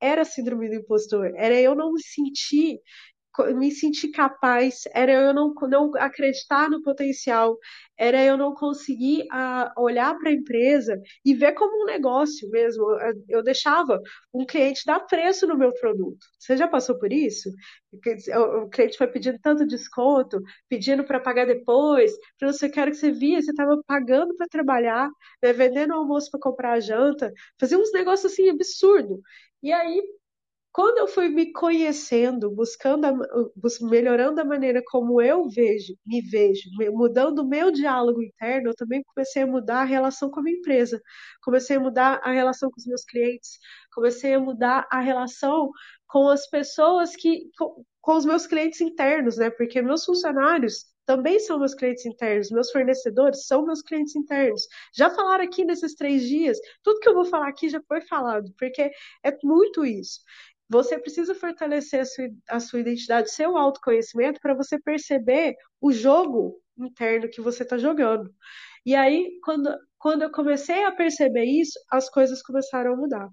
era 0.00 0.22
a 0.22 0.24
síndrome 0.24 0.68
do 0.68 0.74
impostor. 0.76 1.32
Era 1.36 1.58
eu 1.60 1.74
não 1.74 1.92
me 1.92 2.02
sentir 2.02 2.80
me 3.54 3.70
sentir 3.70 4.08
capaz, 4.08 4.82
era 4.92 5.12
eu 5.12 5.34
não, 5.34 5.52
não 5.68 5.90
acreditar 5.96 6.70
no 6.70 6.82
potencial, 6.82 7.58
era 7.96 8.22
eu 8.22 8.36
não 8.36 8.54
conseguir 8.54 9.26
a, 9.30 9.72
olhar 9.76 10.16
para 10.18 10.30
a 10.30 10.32
empresa 10.32 11.00
e 11.24 11.34
ver 11.34 11.52
como 11.52 11.82
um 11.82 11.86
negócio 11.86 12.48
mesmo. 12.50 12.84
Eu 13.28 13.42
deixava 13.42 14.00
um 14.32 14.44
cliente 14.46 14.82
dar 14.86 15.00
preço 15.00 15.46
no 15.46 15.56
meu 15.56 15.72
produto. 15.74 16.18
Você 16.38 16.56
já 16.56 16.68
passou 16.68 16.98
por 16.98 17.12
isso? 17.12 17.50
O 17.92 18.68
cliente 18.68 18.98
foi 18.98 19.06
pedindo 19.06 19.38
tanto 19.40 19.66
desconto, 19.66 20.40
pedindo 20.68 21.04
para 21.04 21.20
pagar 21.20 21.46
depois, 21.46 22.12
para 22.38 22.52
você 22.52 22.68
quer 22.68 22.90
que 22.90 22.96
você 22.96 23.10
via, 23.10 23.40
você 23.40 23.50
estava 23.50 23.80
pagando 23.86 24.34
para 24.36 24.48
trabalhar, 24.48 25.08
né, 25.42 25.52
vendendo 25.52 25.94
almoço 25.94 26.30
para 26.30 26.40
comprar 26.40 26.72
a 26.72 26.80
janta, 26.80 27.32
fazia 27.58 27.78
uns 27.78 27.92
negócios 27.92 28.32
assim 28.32 28.48
absurdo. 28.48 29.20
E 29.62 29.72
aí 29.72 30.02
quando 30.74 30.98
eu 30.98 31.06
fui 31.06 31.28
me 31.28 31.52
conhecendo, 31.52 32.50
buscando, 32.50 33.04
a, 33.06 33.14
melhorando 33.82 34.40
a 34.40 34.44
maneira 34.44 34.82
como 34.84 35.22
eu 35.22 35.48
vejo, 35.48 35.94
me 36.04 36.20
vejo, 36.20 36.68
mudando 36.92 37.38
o 37.40 37.48
meu 37.48 37.70
diálogo 37.70 38.20
interno, 38.20 38.70
eu 38.70 38.74
também 38.74 39.00
comecei 39.04 39.42
a 39.42 39.46
mudar 39.46 39.82
a 39.82 39.84
relação 39.84 40.28
com 40.30 40.40
a 40.40 40.42
minha 40.42 40.58
empresa, 40.58 41.00
comecei 41.44 41.76
a 41.76 41.80
mudar 41.80 42.20
a 42.24 42.32
relação 42.32 42.70
com 42.70 42.80
os 42.80 42.86
meus 42.86 43.04
clientes, 43.04 43.56
comecei 43.94 44.34
a 44.34 44.40
mudar 44.40 44.88
a 44.90 44.98
relação 45.00 45.70
com 46.08 46.28
as 46.28 46.50
pessoas 46.50 47.14
que, 47.14 47.48
com, 47.56 47.84
com 48.00 48.16
os 48.16 48.24
meus 48.24 48.44
clientes 48.44 48.80
internos, 48.80 49.36
né? 49.36 49.50
Porque 49.50 49.80
meus 49.80 50.04
funcionários 50.04 50.86
também 51.06 51.38
são 51.38 51.58
meus 51.58 51.74
clientes 51.74 52.04
internos, 52.06 52.50
meus 52.50 52.70
fornecedores 52.70 53.46
são 53.46 53.64
meus 53.64 53.82
clientes 53.82 54.16
internos. 54.16 54.66
Já 54.96 55.10
falaram 55.10 55.44
aqui 55.44 55.64
nesses 55.64 55.94
três 55.94 56.22
dias, 56.22 56.58
tudo 56.82 56.98
que 57.00 57.08
eu 57.08 57.14
vou 57.14 57.24
falar 57.26 57.48
aqui 57.48 57.68
já 57.68 57.80
foi 57.86 58.00
falado, 58.02 58.52
porque 58.58 58.90
é 59.22 59.38
muito 59.42 59.84
isso. 59.84 60.20
Você 60.68 60.98
precisa 60.98 61.34
fortalecer 61.34 62.00
a 62.00 62.04
sua, 62.04 62.28
a 62.48 62.60
sua 62.60 62.80
identidade, 62.80 63.30
seu 63.30 63.56
autoconhecimento, 63.56 64.40
para 64.40 64.54
você 64.54 64.78
perceber 64.80 65.54
o 65.80 65.92
jogo 65.92 66.60
interno 66.78 67.28
que 67.28 67.40
você 67.40 67.62
está 67.62 67.78
jogando. 67.78 68.32
E 68.84 68.94
aí, 68.94 69.38
quando, 69.42 69.74
quando 69.98 70.22
eu 70.22 70.30
comecei 70.30 70.84
a 70.84 70.92
perceber 70.92 71.44
isso, 71.44 71.78
as 71.90 72.08
coisas 72.10 72.42
começaram 72.42 72.92
a 72.94 72.96
mudar. 72.96 73.28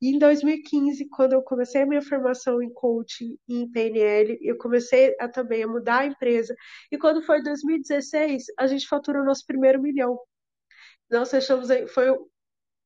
E 0.00 0.14
em 0.14 0.18
2015, 0.18 1.08
quando 1.08 1.32
eu 1.32 1.42
comecei 1.42 1.82
a 1.82 1.86
minha 1.86 2.02
formação 2.02 2.62
em 2.62 2.72
coaching 2.72 3.36
e 3.48 3.62
em 3.62 3.70
PNL, 3.70 4.38
eu 4.42 4.56
comecei 4.58 5.16
a, 5.18 5.28
também 5.28 5.62
a 5.62 5.68
mudar 5.68 6.00
a 6.00 6.06
empresa. 6.06 6.54
E 6.92 6.98
quando 6.98 7.22
foi 7.22 7.42
2016, 7.42 8.44
a 8.58 8.66
gente 8.66 8.86
faturou 8.86 9.22
o 9.22 9.24
nosso 9.24 9.44
primeiro 9.46 9.80
milhão. 9.80 10.18
Nós 11.10 11.30
fechamos, 11.30 11.68
foi 11.94 12.08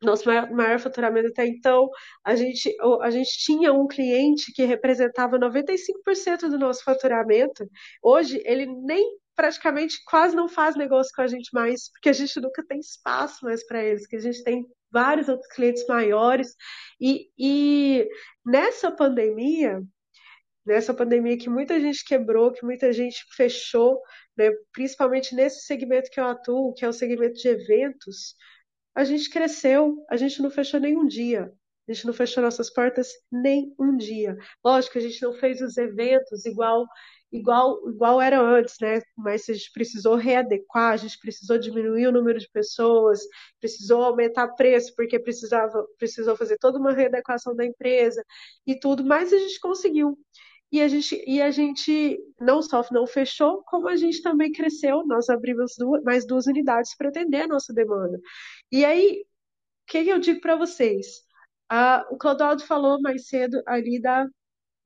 nosso 0.02 0.26
maior, 0.26 0.50
maior, 0.50 0.78
faturamento 0.78 1.28
até 1.28 1.46
então, 1.46 1.88
a 2.24 2.34
gente, 2.34 2.74
a 3.02 3.10
gente 3.10 3.30
tinha 3.38 3.72
um 3.72 3.86
cliente 3.86 4.52
que 4.52 4.64
representava 4.64 5.38
95% 5.38 6.48
do 6.48 6.58
nosso 6.58 6.82
faturamento. 6.82 7.68
Hoje, 8.02 8.42
ele 8.44 8.66
nem 8.66 9.18
praticamente 9.36 10.02
quase 10.04 10.36
não 10.36 10.48
faz 10.48 10.76
negócio 10.76 11.12
com 11.14 11.22
a 11.22 11.26
gente 11.26 11.50
mais, 11.52 11.90
porque 11.90 12.08
a 12.08 12.12
gente 12.12 12.38
nunca 12.40 12.64
tem 12.66 12.78
espaço 12.78 13.44
mais 13.44 13.66
para 13.66 13.82
eles, 13.82 14.06
que 14.06 14.16
a 14.16 14.20
gente 14.20 14.42
tem 14.42 14.66
vários 14.90 15.28
outros 15.28 15.50
clientes 15.52 15.86
maiores. 15.86 16.54
E, 17.00 17.30
e 17.38 18.08
nessa 18.44 18.90
pandemia, 18.90 19.82
nessa 20.64 20.92
pandemia 20.92 21.38
que 21.38 21.48
muita 21.48 21.80
gente 21.80 22.04
quebrou, 22.04 22.52
que 22.52 22.64
muita 22.64 22.92
gente 22.92 23.24
fechou, 23.34 24.00
né, 24.36 24.50
principalmente 24.72 25.34
nesse 25.34 25.64
segmento 25.64 26.10
que 26.10 26.20
eu 26.20 26.26
atuo, 26.26 26.74
que 26.74 26.84
é 26.84 26.88
o 26.88 26.92
segmento 26.92 27.34
de 27.34 27.48
eventos, 27.48 28.34
a 28.94 29.04
gente 29.04 29.30
cresceu, 29.30 30.04
a 30.10 30.16
gente 30.16 30.42
não 30.42 30.50
fechou 30.50 30.80
nenhum 30.80 31.06
dia. 31.06 31.52
A 31.88 31.92
gente 31.92 32.06
não 32.06 32.12
fechou 32.12 32.42
nossas 32.42 32.70
portas 32.72 33.08
nem 33.32 33.74
um 33.78 33.96
dia. 33.96 34.36
Lógico, 34.64 34.98
a 34.98 35.00
gente 35.00 35.20
não 35.22 35.32
fez 35.34 35.60
os 35.60 35.76
eventos 35.76 36.46
igual 36.46 36.86
igual 37.32 37.88
igual 37.88 38.20
era 38.20 38.40
antes, 38.40 38.76
né? 38.80 39.00
Mas 39.16 39.48
a 39.48 39.52
gente 39.54 39.72
precisou 39.72 40.14
readequar, 40.16 40.92
a 40.92 40.96
gente 40.96 41.18
precisou 41.18 41.58
diminuir 41.58 42.06
o 42.06 42.12
número 42.12 42.38
de 42.38 42.48
pessoas, 42.50 43.20
precisou 43.60 44.02
aumentar 44.02 44.48
preço 44.54 44.92
porque 44.96 45.18
precisava 45.18 45.84
precisou 45.98 46.36
fazer 46.36 46.58
toda 46.58 46.78
uma 46.78 46.92
readequação 46.92 47.54
da 47.56 47.64
empresa 47.64 48.24
e 48.66 48.78
tudo, 48.78 49.04
mas 49.04 49.32
a 49.32 49.38
gente 49.38 49.58
conseguiu. 49.60 50.16
E 50.72 50.80
a 50.80 50.86
gente, 50.86 51.20
e 51.26 51.42
a 51.42 51.50
gente 51.50 52.18
não 52.40 52.62
só 52.62 52.84
não 52.92 53.04
fechou, 53.06 53.62
como 53.66 53.88
a 53.88 53.96
gente 53.96 54.22
também 54.22 54.52
cresceu. 54.52 55.04
Nós 55.04 55.28
abrimos 55.28 55.74
duas, 55.76 56.02
mais 56.04 56.24
duas 56.24 56.46
unidades 56.46 56.96
para 56.96 57.08
atender 57.08 57.42
a 57.42 57.48
nossa 57.48 57.72
demanda. 57.74 58.20
E 58.70 58.84
aí, 58.84 59.22
o 59.22 59.92
que 59.92 59.98
eu 59.98 60.18
digo 60.20 60.40
para 60.40 60.56
vocês? 60.56 61.22
Ah, 61.68 62.06
o 62.10 62.18
Clodoaldo 62.18 62.64
falou 62.66 63.00
mais 63.00 63.28
cedo 63.28 63.62
ali 63.66 64.00
da, 64.00 64.26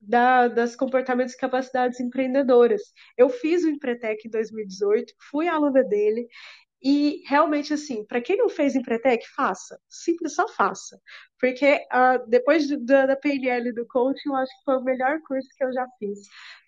da, 0.01 0.47
das 0.47 0.75
comportamentos 0.75 1.33
e 1.33 1.37
capacidades 1.37 1.99
empreendedoras. 1.99 2.81
Eu 3.17 3.29
fiz 3.29 3.63
o 3.63 3.69
Empretec 3.69 4.27
em 4.27 4.31
2018, 4.31 5.13
fui 5.31 5.47
aluna 5.47 5.83
dele, 5.83 6.27
e 6.83 7.23
realmente, 7.27 7.73
assim, 7.73 8.05
para 8.05 8.21
quem 8.21 8.37
não 8.37 8.49
fez 8.49 8.75
Empretec, 8.75 9.25
faça. 9.35 9.79
Simples, 9.89 10.35
só 10.35 10.47
faça. 10.47 10.99
Porque 11.39 11.75
uh, 11.91 12.29
depois 12.29 12.67
do, 12.67 12.77
da 12.85 13.15
PNL 13.15 13.73
do 13.73 13.87
coaching, 13.87 14.29
eu 14.29 14.35
acho 14.35 14.51
que 14.59 14.63
foi 14.65 14.77
o 14.77 14.83
melhor 14.83 15.19
curso 15.27 15.49
que 15.57 15.63
eu 15.63 15.73
já 15.73 15.87
fiz. 15.99 16.19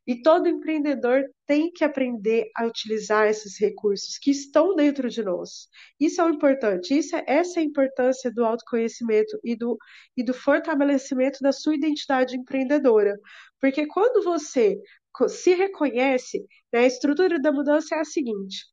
E 0.07 0.21
todo 0.21 0.47
empreendedor 0.47 1.23
tem 1.45 1.69
que 1.69 1.83
aprender 1.83 2.49
a 2.55 2.65
utilizar 2.65 3.27
esses 3.27 3.59
recursos 3.59 4.17
que 4.17 4.31
estão 4.31 4.73
dentro 4.73 5.09
de 5.09 5.21
nós. 5.21 5.67
Isso 5.99 6.21
é 6.21 6.23
o 6.23 6.29
importante. 6.29 6.97
Isso 6.97 7.13
é, 7.15 7.23
essa 7.27 7.59
é 7.59 7.63
a 7.63 7.65
importância 7.65 8.31
do 8.31 8.45
autoconhecimento 8.45 9.37
e 9.43 9.53
do, 9.53 9.77
e 10.15 10.23
do 10.23 10.33
fortalecimento 10.33 11.39
da 11.41 11.51
sua 11.51 11.75
identidade 11.75 12.37
empreendedora. 12.37 13.19
Porque 13.59 13.85
quando 13.85 14.23
você 14.23 14.79
se 15.27 15.53
reconhece, 15.53 16.45
né, 16.71 16.79
a 16.79 16.87
estrutura 16.87 17.37
da 17.39 17.51
mudança 17.51 17.95
é 17.95 17.99
a 17.99 18.05
seguinte: 18.05 18.65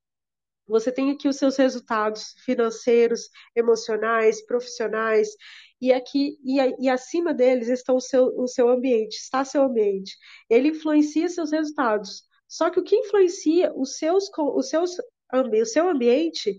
você 0.66 0.90
tem 0.90 1.10
aqui 1.10 1.28
os 1.28 1.36
seus 1.36 1.56
resultados 1.56 2.34
financeiros, 2.44 3.28
emocionais, 3.54 4.44
profissionais, 4.46 5.28
e 5.84 5.92
aqui 5.92 6.38
e, 6.42 6.84
e 6.86 6.88
acima 6.88 7.34
deles 7.34 7.68
estão 7.68 7.96
o 7.96 8.00
seu, 8.00 8.26
o 8.38 8.46
seu 8.48 8.70
ambiente, 8.70 9.16
está 9.16 9.44
seu 9.44 9.62
ambiente. 9.64 10.16
Ele 10.48 10.68
influencia 10.68 11.28
seus 11.28 11.52
resultados. 11.52 12.22
Só 12.48 12.70
que 12.70 12.80
o 12.80 12.82
que 12.82 12.96
influencia 12.96 13.70
os 13.74 13.98
seus, 13.98 14.30
os 14.38 14.68
seus, 14.70 14.96
o 15.32 15.64
seu 15.66 15.88
ambiente 15.88 16.56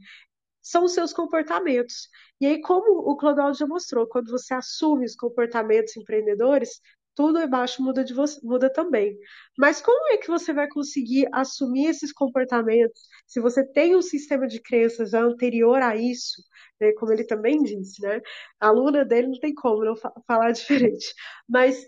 são 0.62 0.84
os 0.84 0.94
seus 0.94 1.12
comportamentos. 1.12 2.08
E 2.40 2.46
aí, 2.46 2.62
como 2.62 3.00
o 3.00 3.18
Clodoaldo 3.18 3.58
já 3.58 3.66
mostrou, 3.66 4.06
quando 4.08 4.30
você 4.30 4.54
assume 4.54 5.06
os 5.06 5.16
comportamentos 5.16 5.98
empreendedores, 5.98 6.80
tudo 7.16 7.40
embaixo 7.42 7.82
muda, 7.82 8.04
de 8.04 8.14
você, 8.14 8.40
muda 8.44 8.72
também. 8.72 9.18
Mas 9.58 9.82
como 9.82 10.10
é 10.14 10.18
que 10.18 10.28
você 10.28 10.54
vai 10.54 10.68
conseguir 10.68 11.28
assumir 11.34 11.88
esses 11.88 12.12
comportamentos 12.12 13.02
se 13.26 13.40
você 13.40 13.64
tem 13.66 13.96
um 13.96 14.02
sistema 14.02 14.48
de 14.48 14.62
crenças 14.62 15.14
anterior 15.14 15.82
a 15.82 15.96
isso? 15.96 16.42
Né, 16.80 16.92
como 16.94 17.14
ele 17.14 17.24
também 17.26 17.64
disse, 17.64 18.02
né? 18.02 18.22
A 18.60 18.68
aluna 18.68 19.06
dele 19.06 19.28
não 19.28 19.40
tem 19.40 19.54
como 19.54 19.86
não 19.86 19.96
falar 20.28 20.52
diferente. 20.54 21.14
Mas 21.48 21.86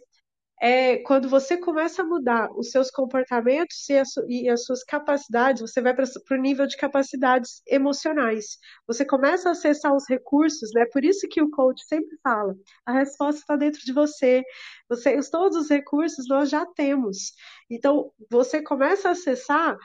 é, 0.59 0.97
quando 0.97 1.29
você 1.29 1.57
começa 1.57 2.01
a 2.01 2.05
mudar 2.05 2.49
os 2.57 2.71
seus 2.71 2.89
comportamentos 2.89 3.87
e, 3.89 4.43
e 4.43 4.49
as 4.49 4.65
suas 4.65 4.83
capacidades, 4.83 5.61
você 5.61 5.81
vai 5.81 5.93
para 5.93 6.05
o 6.05 6.35
nível 6.35 6.65
de 6.65 6.75
capacidades 6.75 7.61
emocionais. 7.67 8.57
Você 8.87 9.05
começa 9.05 9.49
a 9.49 9.51
acessar 9.51 9.95
os 9.95 10.07
recursos, 10.09 10.71
né? 10.73 10.85
Por 10.91 11.05
isso 11.05 11.27
que 11.29 11.41
o 11.41 11.51
coach 11.51 11.83
sempre 11.85 12.17
fala: 12.23 12.55
a 12.85 12.93
resposta 12.93 13.41
está 13.41 13.55
dentro 13.55 13.81
de 13.81 13.93
você. 13.93 14.43
você. 14.89 15.19
Todos 15.29 15.57
os 15.57 15.69
recursos 15.69 16.27
nós 16.27 16.49
já 16.49 16.65
temos. 16.65 17.33
Então, 17.69 18.11
você 18.29 18.61
começa 18.61 19.09
a 19.09 19.11
acessar 19.11 19.77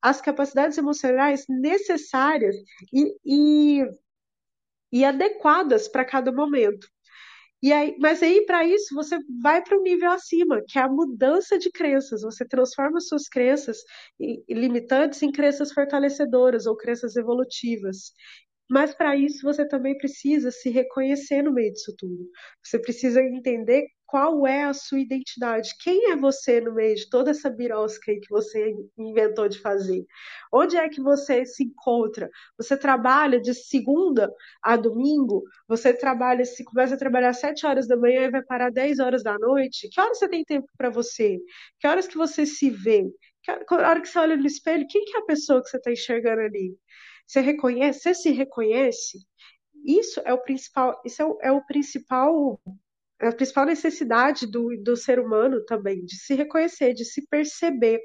as 0.00 0.20
capacidades 0.20 0.78
emocionais 0.78 1.44
necessárias 1.48 2.56
e, 2.92 3.16
e, 3.24 3.84
e 4.92 5.04
adequadas 5.04 5.88
para 5.88 6.04
cada 6.04 6.32
momento. 6.32 6.86
E 7.62 7.72
aí, 7.72 7.94
mas 7.98 8.22
aí, 8.22 8.44
para 8.46 8.64
isso, 8.66 8.94
você 8.94 9.18
vai 9.42 9.62
para 9.62 9.78
um 9.78 9.82
nível 9.82 10.10
acima, 10.10 10.62
que 10.66 10.78
é 10.78 10.82
a 10.82 10.88
mudança 10.88 11.58
de 11.58 11.70
crenças. 11.70 12.22
Você 12.22 12.46
transforma 12.46 13.00
suas 13.00 13.28
crenças 13.28 13.78
limitantes 14.48 15.22
em 15.22 15.30
crenças 15.30 15.72
fortalecedoras 15.72 16.66
ou 16.66 16.76
crenças 16.76 17.16
evolutivas. 17.16 18.12
Mas 18.70 18.94
para 18.94 19.16
isso 19.16 19.42
você 19.42 19.66
também 19.68 19.96
precisa 19.98 20.50
se 20.50 20.70
reconhecer 20.70 21.42
no 21.42 21.52
meio 21.52 21.72
disso 21.72 21.94
tudo. 21.98 22.28
Você 22.64 22.78
precisa 22.80 23.20
entender 23.22 23.86
qual 24.10 24.44
é 24.44 24.64
a 24.64 24.74
sua 24.74 24.98
identidade, 24.98 25.76
quem 25.78 26.10
é 26.10 26.16
você 26.16 26.60
no 26.60 26.74
meio 26.74 26.96
de 26.96 27.08
toda 27.08 27.30
essa 27.30 27.48
birosca 27.48 28.12
que 28.12 28.28
você 28.28 28.74
inventou 28.98 29.48
de 29.48 29.60
fazer. 29.60 30.04
Onde 30.52 30.76
é 30.76 30.88
que 30.88 31.00
você 31.00 31.46
se 31.46 31.62
encontra? 31.62 32.28
Você 32.58 32.76
trabalha 32.76 33.40
de 33.40 33.54
segunda 33.54 34.28
a 34.60 34.76
domingo? 34.76 35.44
Você 35.68 35.94
trabalha, 35.94 36.44
se 36.44 36.64
começa 36.64 36.96
a 36.96 36.98
trabalhar 36.98 37.28
às 37.28 37.38
7 37.38 37.64
horas 37.64 37.86
da 37.86 37.96
manhã 37.96 38.22
e 38.22 38.30
vai 38.32 38.42
parar 38.42 38.72
10 38.72 38.98
horas 38.98 39.22
da 39.22 39.38
noite? 39.38 39.88
Que 39.88 40.00
horas 40.00 40.18
você 40.18 40.28
tem 40.28 40.44
tempo 40.44 40.66
para 40.76 40.90
você? 40.90 41.38
Que 41.78 41.86
horas 41.86 42.08
que 42.08 42.16
você 42.16 42.44
se 42.44 42.68
vê? 42.68 43.04
Que 43.42 43.74
hora 43.74 44.00
que 44.00 44.08
você 44.08 44.18
olha 44.18 44.36
no 44.36 44.46
espelho, 44.46 44.88
quem 44.88 45.04
que 45.04 45.16
é 45.16 45.20
a 45.20 45.24
pessoa 45.24 45.62
que 45.62 45.70
você 45.70 45.76
está 45.76 45.92
enxergando 45.92 46.42
ali? 46.42 46.76
Você 47.26 47.40
reconhece, 47.40 48.00
você 48.00 48.14
se 48.14 48.30
reconhece? 48.32 49.18
Isso 49.84 50.20
é 50.24 50.34
o 50.34 50.42
principal, 50.42 51.00
isso 51.04 51.22
é 51.22 51.24
o, 51.24 51.38
é 51.42 51.52
o 51.52 51.64
principal 51.64 52.60
a 53.20 53.32
principal 53.32 53.66
necessidade 53.66 54.46
do, 54.46 54.76
do 54.82 54.96
ser 54.96 55.18
humano 55.18 55.64
também, 55.64 56.04
de 56.04 56.16
se 56.16 56.34
reconhecer, 56.34 56.94
de 56.94 57.04
se 57.04 57.26
perceber. 57.28 58.00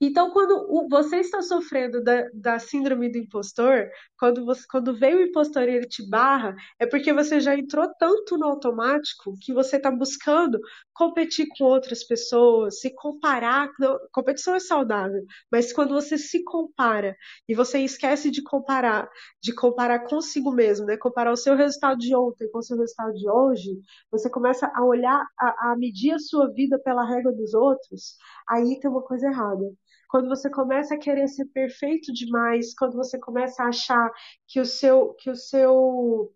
Então, 0.00 0.30
quando 0.30 0.88
você 0.88 1.18
está 1.18 1.42
sofrendo 1.42 2.02
da, 2.02 2.28
da 2.34 2.58
síndrome 2.58 3.10
do 3.10 3.18
impostor, 3.18 3.88
quando, 4.18 4.44
você, 4.44 4.64
quando 4.70 4.96
vem 4.96 5.14
o 5.14 5.22
impostor 5.22 5.68
e 5.68 5.76
ele 5.76 5.86
te 5.86 6.08
barra, 6.08 6.54
é 6.78 6.86
porque 6.86 7.12
você 7.12 7.40
já 7.40 7.56
entrou 7.56 7.88
tanto 7.98 8.36
no 8.36 8.46
automático 8.46 9.34
que 9.40 9.52
você 9.52 9.76
está 9.76 9.90
buscando 9.90 10.58
competir 10.92 11.46
com 11.56 11.64
outras 11.64 12.04
pessoas, 12.04 12.80
se 12.80 12.94
comparar. 12.94 13.70
Não, 13.78 13.98
competição 14.12 14.54
é 14.54 14.60
saudável, 14.60 15.24
mas 15.50 15.72
quando 15.72 15.94
você 15.94 16.16
se 16.18 16.42
compara 16.44 17.16
e 17.48 17.54
você 17.54 17.78
esquece 17.80 18.30
de 18.30 18.42
comparar, 18.42 19.08
de 19.42 19.54
comparar 19.54 20.00
consigo 20.00 20.52
mesmo, 20.52 20.86
né? 20.86 20.96
comparar 20.96 21.32
o 21.32 21.36
seu 21.36 21.56
resultado 21.56 21.98
de 21.98 22.14
ontem 22.14 22.48
com 22.50 22.58
o 22.58 22.62
seu 22.62 22.76
resultado 22.76 23.12
de 23.14 23.28
hoje, 23.28 23.78
você 24.10 24.30
começa 24.30 24.70
a 24.74 24.84
olhar, 24.84 25.24
a, 25.38 25.72
a 25.72 25.76
medir 25.76 26.12
a 26.12 26.18
sua 26.18 26.50
vida 26.52 26.78
pela 26.78 27.04
régua 27.06 27.32
dos 27.32 27.54
outros, 27.54 28.16
aí 28.48 28.78
tem 28.80 28.90
uma 28.90 29.02
coisa 29.02 29.26
errada 29.26 29.64
quando 30.14 30.28
você 30.28 30.48
começa 30.48 30.94
a 30.94 30.98
querer 30.98 31.26
ser 31.26 31.44
perfeito 31.46 32.12
demais, 32.12 32.72
quando 32.72 32.94
você 32.94 33.18
começa 33.18 33.64
a 33.64 33.68
achar 33.70 34.12
que 34.46 34.60
o 34.60 34.64
seu 34.64 35.12
que 35.14 35.28
o 35.28 35.34
seu 35.34 36.32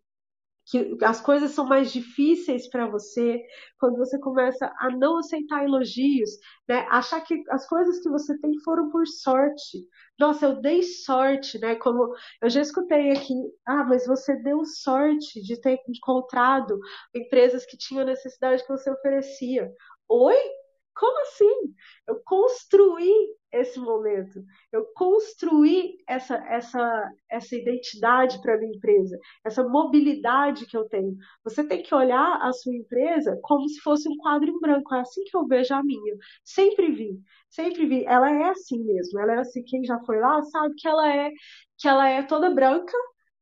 que 0.66 0.98
as 1.04 1.20
coisas 1.20 1.52
são 1.52 1.64
mais 1.64 1.92
difíceis 1.92 2.68
para 2.68 2.88
você, 2.88 3.40
quando 3.78 3.96
você 3.96 4.18
começa 4.18 4.66
a 4.80 4.90
não 4.90 5.18
aceitar 5.18 5.62
elogios, 5.62 6.28
né? 6.68 6.88
Achar 6.90 7.20
que 7.20 7.40
as 7.50 7.68
coisas 7.68 8.00
que 8.00 8.10
você 8.10 8.36
tem 8.40 8.52
foram 8.64 8.90
por 8.90 9.06
sorte. 9.06 9.86
Nossa, 10.18 10.46
eu 10.46 10.60
dei 10.60 10.82
sorte, 10.82 11.56
né? 11.60 11.76
Como 11.76 12.12
eu 12.42 12.50
já 12.50 12.60
escutei 12.60 13.12
aqui, 13.12 13.32
ah, 13.64 13.84
mas 13.84 14.08
você 14.08 14.34
deu 14.42 14.64
sorte 14.64 15.40
de 15.40 15.56
ter 15.60 15.78
encontrado 15.88 16.80
empresas 17.14 17.64
que 17.64 17.76
tinham 17.78 18.04
necessidade 18.04 18.64
que 18.64 18.72
você 18.76 18.90
oferecia. 18.90 19.70
Oi? 20.08 20.57
Como 20.98 21.20
assim? 21.22 21.74
Eu 22.08 22.20
construí 22.24 23.12
esse 23.52 23.78
momento, 23.78 24.42
eu 24.72 24.84
construí 24.94 25.96
essa, 26.06 26.36
essa, 26.48 27.12
essa 27.30 27.56
identidade 27.56 28.40
para 28.42 28.54
a 28.54 28.58
minha 28.58 28.74
empresa, 28.74 29.18
essa 29.44 29.66
mobilidade 29.66 30.66
que 30.66 30.76
eu 30.76 30.88
tenho. 30.88 31.16
Você 31.44 31.66
tem 31.66 31.82
que 31.82 31.94
olhar 31.94 32.38
a 32.42 32.52
sua 32.52 32.74
empresa 32.74 33.38
como 33.42 33.68
se 33.68 33.80
fosse 33.80 34.08
um 34.08 34.16
quadro 34.16 34.50
em 34.50 34.60
branco. 34.60 34.94
É 34.94 35.00
assim 35.00 35.22
que 35.24 35.36
eu 35.36 35.46
vejo 35.46 35.72
a 35.74 35.82
minha. 35.82 36.16
Sempre 36.44 36.90
vi, 36.90 37.20
sempre 37.48 37.86
vi. 37.86 38.04
Ela 38.04 38.30
é 38.30 38.48
assim 38.50 38.82
mesmo. 38.84 39.20
Ela 39.20 39.34
é 39.34 39.38
assim. 39.38 39.62
Quem 39.64 39.84
já 39.84 39.98
foi 40.00 40.18
lá 40.18 40.42
sabe 40.42 40.74
que 40.76 40.88
ela 40.88 41.14
é 41.14 41.30
que 41.78 41.88
ela 41.88 42.08
é 42.08 42.22
toda 42.22 42.50
branca 42.50 42.92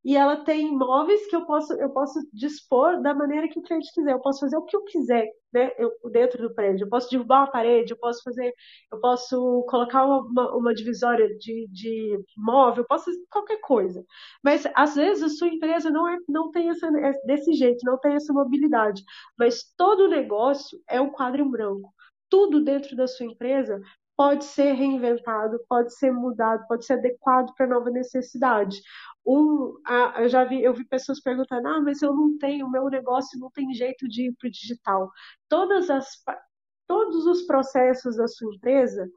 e 0.04 0.16
ela 0.16 0.44
tem 0.44 0.68
imóveis 0.68 1.26
que 1.26 1.34
eu 1.34 1.44
posso, 1.46 1.72
eu 1.74 1.90
posso 1.90 2.20
dispor 2.32 3.02
da 3.02 3.12
maneira 3.14 3.48
que 3.48 3.58
o 3.58 3.62
cliente 3.62 3.92
quiser. 3.92 4.12
Eu 4.12 4.20
posso 4.20 4.40
fazer 4.40 4.56
o 4.56 4.64
que 4.64 4.76
eu 4.76 4.84
quiser 4.84 5.26
dentro 6.10 6.42
do 6.42 6.54
prédio. 6.54 6.84
Eu 6.84 6.88
posso 6.88 7.10
derrubar 7.10 7.40
uma 7.40 7.50
parede, 7.50 7.92
eu 7.92 7.98
posso 7.98 8.22
fazer, 8.22 8.52
eu 8.92 9.00
posso 9.00 9.64
colocar 9.68 10.04
uma, 10.04 10.56
uma 10.56 10.74
divisória 10.74 11.28
de, 11.38 11.66
de 11.70 12.18
móvel, 12.36 12.82
eu 12.82 12.86
posso 12.86 13.06
fazer 13.06 13.18
qualquer 13.30 13.60
coisa. 13.60 14.04
Mas 14.42 14.66
às 14.74 14.94
vezes 14.94 15.22
a 15.22 15.28
sua 15.28 15.48
empresa 15.48 15.90
não, 15.90 16.08
é, 16.08 16.18
não 16.28 16.50
tem 16.50 16.68
essa, 16.70 16.86
é 16.86 17.12
desse 17.24 17.52
jeito, 17.52 17.84
não 17.84 17.98
tem 17.98 18.14
essa 18.14 18.32
mobilidade. 18.32 19.02
Mas 19.38 19.64
todo 19.76 20.08
negócio 20.08 20.78
é 20.88 21.00
um 21.00 21.10
quadro 21.10 21.42
em 21.42 21.50
branco. 21.50 21.92
Tudo 22.28 22.62
dentro 22.62 22.96
da 22.96 23.06
sua 23.06 23.26
empresa 23.26 23.80
pode 24.16 24.44
ser 24.44 24.72
reinventado, 24.72 25.60
pode 25.68 25.94
ser 25.94 26.12
mudado, 26.12 26.66
pode 26.66 26.84
ser 26.86 26.94
adequado 26.94 27.54
para 27.54 27.66
nova 27.66 27.90
necessidade 27.90 28.80
um, 29.26 29.74
eu 30.18 30.28
já 30.28 30.44
vi, 30.44 30.62
eu 30.62 30.72
vi 30.72 30.84
pessoas 30.84 31.20
perguntando, 31.20 31.66
ah, 31.66 31.80
mas 31.80 32.00
eu 32.00 32.14
não 32.14 32.38
tenho, 32.38 32.66
o 32.66 32.70
meu 32.70 32.88
negócio 32.88 33.38
não 33.40 33.50
tem 33.50 33.74
jeito 33.74 34.06
de 34.08 34.28
ir 34.28 34.36
para 34.38 34.46
o 34.46 34.50
digital. 34.50 35.10
Todas 35.48 35.90
as, 35.90 36.06
todos 36.86 37.26
os 37.26 37.42
processos 37.42 38.16
da 38.16 38.28
sua 38.28 38.54
empresa, 38.54 39.08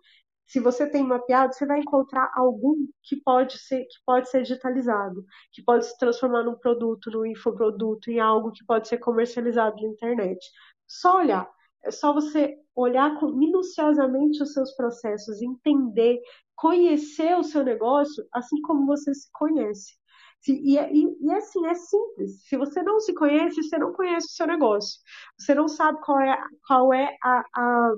se 0.48 0.60
você 0.60 0.89
tem 0.89 1.03
mapeado, 1.03 1.53
você 1.53 1.65
vai 1.65 1.79
encontrar 1.79 2.32
algum 2.34 2.88
que 3.03 3.18
pode 3.18 3.60
ser, 3.60 3.86
que 3.86 4.00
pode 4.03 4.29
ser 4.29 4.41
digitalizado, 4.41 5.24
que 5.51 5.62
pode 5.63 5.86
se 5.86 5.96
transformar 6.00 6.44
num 6.44 6.56
produto, 6.58 7.12
num 7.12 7.25
infoproduto, 7.25 8.10
em 8.10 8.20
algo 8.20 8.51
que 8.51 8.65
pode 8.65 8.88
ser 8.88 8.98
comercializado 8.98 9.75
na 9.79 9.89
internet. 9.89 10.39
Só 10.88 11.18
olhar. 11.18 11.48
É 11.83 11.91
só 11.91 12.13
você 12.13 12.57
olhar 12.75 13.12
minuciosamente 13.21 14.41
os 14.43 14.53
seus 14.53 14.74
processos, 14.75 15.41
entender, 15.41 16.19
conhecer 16.55 17.38
o 17.38 17.43
seu 17.43 17.63
negócio, 17.63 18.25
assim 18.33 18.62
como 18.62 18.86
você 18.86 19.13
se 19.13 19.29
conhece. 19.33 19.93
E, 20.48 20.77
e, 20.77 21.17
e 21.21 21.31
assim, 21.33 21.65
é 21.67 21.74
simples. 21.74 22.48
Se 22.48 22.57
você 22.57 22.81
não 22.81 23.00
se 23.00 23.13
conhece, 23.13 23.62
você 23.62 23.77
não 23.77 23.93
conhece 23.93 24.27
o 24.27 24.31
seu 24.31 24.48
negócio. 24.48 25.00
Você 25.38 25.53
não 25.53 25.67
sabe 25.67 26.00
qual 26.01 26.19
é, 26.21 26.38
qual 26.65 26.93
é 26.93 27.15
a, 27.24 27.43
a, 27.55 27.91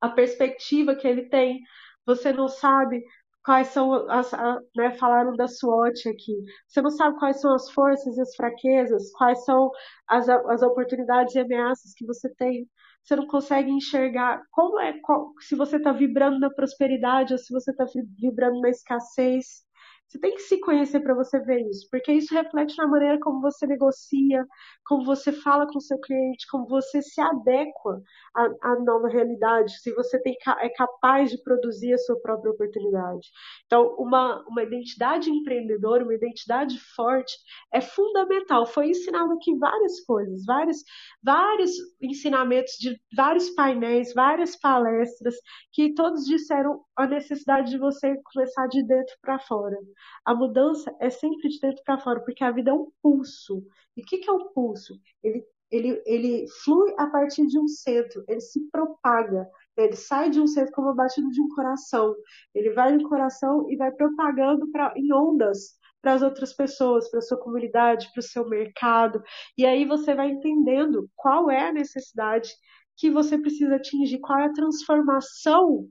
a 0.00 0.08
perspectiva 0.10 0.94
que 0.94 1.06
ele 1.06 1.28
tem. 1.28 1.60
Você 2.04 2.32
não 2.32 2.48
sabe 2.48 3.02
quais 3.44 3.68
são 3.68 3.92
as, 4.10 4.32
a, 4.34 4.58
né, 4.76 4.90
falaram 4.98 5.34
da 5.36 5.46
SWOT 5.48 6.08
aqui. 6.08 6.32
Você 6.66 6.82
não 6.82 6.90
sabe 6.90 7.18
quais 7.18 7.40
são 7.40 7.54
as 7.54 7.70
forças 7.70 8.16
e 8.16 8.20
as 8.20 8.34
fraquezas, 8.34 9.12
quais 9.12 9.44
são 9.44 9.70
as, 10.08 10.28
as 10.28 10.62
oportunidades 10.62 11.34
e 11.34 11.38
ameaças 11.40 11.92
que 11.94 12.04
você 12.06 12.28
tem. 12.34 12.68
Você 13.06 13.16
não 13.16 13.26
consegue 13.28 13.70
enxergar 13.70 14.42
como 14.50 14.80
é 14.80 14.98
qual, 15.00 15.32
se 15.40 15.54
você 15.54 15.76
está 15.76 15.92
vibrando 15.92 16.40
na 16.40 16.50
prosperidade 16.50 17.32
ou 17.32 17.38
se 17.38 17.52
você 17.52 17.70
está 17.70 17.86
vibrando 18.18 18.60
na 18.60 18.70
escassez. 18.70 19.65
Você 20.08 20.20
tem 20.20 20.34
que 20.34 20.42
se 20.42 20.60
conhecer 20.60 21.00
para 21.00 21.14
você 21.14 21.40
ver 21.40 21.60
isso, 21.68 21.88
porque 21.90 22.12
isso 22.12 22.32
reflete 22.32 22.76
na 22.78 22.86
maneira 22.86 23.18
como 23.18 23.40
você 23.40 23.66
negocia, 23.66 24.46
como 24.86 25.04
você 25.04 25.32
fala 25.32 25.66
com 25.66 25.78
o 25.78 25.80
seu 25.80 25.98
cliente, 25.98 26.46
como 26.48 26.66
você 26.68 27.02
se 27.02 27.20
adequa 27.20 28.00
à, 28.34 28.44
à 28.62 28.80
nova 28.80 29.08
realidade, 29.08 29.80
se 29.80 29.92
você 29.94 30.20
tem, 30.22 30.36
é 30.60 30.68
capaz 30.70 31.30
de 31.30 31.42
produzir 31.42 31.92
a 31.92 31.98
sua 31.98 32.20
própria 32.20 32.52
oportunidade. 32.52 33.28
Então, 33.66 33.96
uma, 33.98 34.44
uma 34.48 34.62
identidade 34.62 35.28
empreendedora, 35.28 36.04
uma 36.04 36.14
identidade 36.14 36.78
forte 36.94 37.36
é 37.72 37.80
fundamental. 37.80 38.64
Foi 38.64 38.88
ensinado 38.90 39.32
aqui 39.32 39.56
várias 39.58 40.00
coisas, 40.04 40.44
vários, 40.44 40.84
vários 41.22 41.72
ensinamentos 42.00 42.74
de 42.78 42.96
vários 43.16 43.50
painéis, 43.50 44.14
várias 44.14 44.56
palestras, 44.56 45.34
que 45.72 45.94
todos 45.94 46.24
disseram 46.24 46.84
a 46.96 47.06
necessidade 47.08 47.70
de 47.70 47.78
você 47.78 48.16
começar 48.32 48.68
de 48.68 48.86
dentro 48.86 49.14
para 49.20 49.38
fora. 49.40 49.76
A 50.24 50.34
mudança 50.34 50.94
é 51.00 51.10
sempre 51.10 51.48
de 51.48 51.60
dentro 51.60 51.82
para 51.84 51.98
fora, 51.98 52.20
porque 52.20 52.44
a 52.44 52.50
vida 52.50 52.70
é 52.70 52.74
um 52.74 52.90
pulso. 53.02 53.64
E 53.96 54.02
o 54.02 54.04
que, 54.04 54.18
que 54.18 54.28
é 54.28 54.32
um 54.32 54.52
pulso? 54.52 55.00
Ele, 55.22 55.44
ele, 55.70 56.02
ele 56.06 56.46
flui 56.64 56.94
a 56.98 57.06
partir 57.06 57.46
de 57.46 57.58
um 57.58 57.66
centro, 57.68 58.24
ele 58.28 58.40
se 58.40 58.60
propaga. 58.70 59.48
Ele 59.76 59.96
sai 59.96 60.30
de 60.30 60.40
um 60.40 60.46
centro 60.46 60.72
como 60.72 60.88
a 60.88 60.94
batida 60.94 61.28
de 61.28 61.40
um 61.40 61.48
coração. 61.48 62.14
Ele 62.54 62.70
vai 62.70 62.96
no 62.96 63.08
coração 63.08 63.70
e 63.70 63.76
vai 63.76 63.92
propagando 63.92 64.70
pra, 64.70 64.92
em 64.96 65.12
ondas 65.12 65.76
para 66.00 66.14
as 66.14 66.22
outras 66.22 66.52
pessoas, 66.52 67.10
para 67.10 67.20
sua 67.20 67.36
comunidade, 67.38 68.10
para 68.12 68.20
o 68.20 68.22
seu 68.22 68.48
mercado. 68.48 69.22
E 69.58 69.66
aí 69.66 69.84
você 69.84 70.14
vai 70.14 70.30
entendendo 70.30 71.10
qual 71.16 71.50
é 71.50 71.68
a 71.68 71.72
necessidade 71.72 72.50
que 72.96 73.10
você 73.10 73.36
precisa 73.36 73.76
atingir, 73.76 74.20
qual 74.20 74.38
é 74.38 74.44
a 74.46 74.52
transformação 74.52 75.88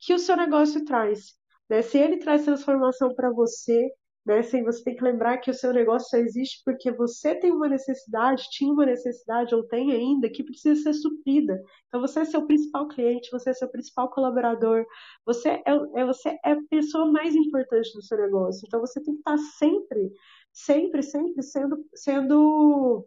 que 0.00 0.12
o 0.12 0.18
seu 0.18 0.36
negócio 0.36 0.84
traz. 0.84 1.36
Né? 1.68 1.82
Se 1.82 1.98
ele 1.98 2.18
traz 2.18 2.44
transformação 2.44 3.14
para 3.14 3.30
você, 3.30 3.90
né? 4.24 4.38
Assim, 4.38 4.62
você 4.64 4.82
tem 4.82 4.96
que 4.96 5.04
lembrar 5.04 5.38
que 5.38 5.50
o 5.50 5.54
seu 5.54 5.72
negócio 5.72 6.08
só 6.08 6.16
existe 6.16 6.62
porque 6.64 6.90
você 6.90 7.34
tem 7.34 7.52
uma 7.52 7.68
necessidade, 7.68 8.48
tinha 8.50 8.72
uma 8.72 8.86
necessidade 8.86 9.54
ou 9.54 9.64
tem 9.64 9.92
ainda 9.92 10.30
que 10.30 10.42
precisa 10.42 10.80
ser 10.82 10.94
suprida. 10.94 11.60
Então 11.88 12.00
você 12.00 12.20
é 12.20 12.24
seu 12.24 12.46
principal 12.46 12.88
cliente, 12.88 13.30
você 13.30 13.50
é 13.50 13.54
seu 13.54 13.68
principal 13.68 14.10
colaborador, 14.10 14.86
você 15.26 15.50
é, 15.50 15.62
é 15.96 16.04
você 16.06 16.30
é 16.44 16.52
a 16.52 16.62
pessoa 16.70 17.10
mais 17.10 17.34
importante 17.34 17.92
do 17.92 18.02
seu 18.02 18.16
negócio. 18.18 18.64
Então 18.66 18.80
você 18.80 19.02
tem 19.02 19.14
que 19.14 19.20
estar 19.20 19.36
sempre, 19.58 20.10
sempre, 20.52 21.02
sempre 21.02 21.42
sendo, 21.42 21.84
sendo 21.94 23.06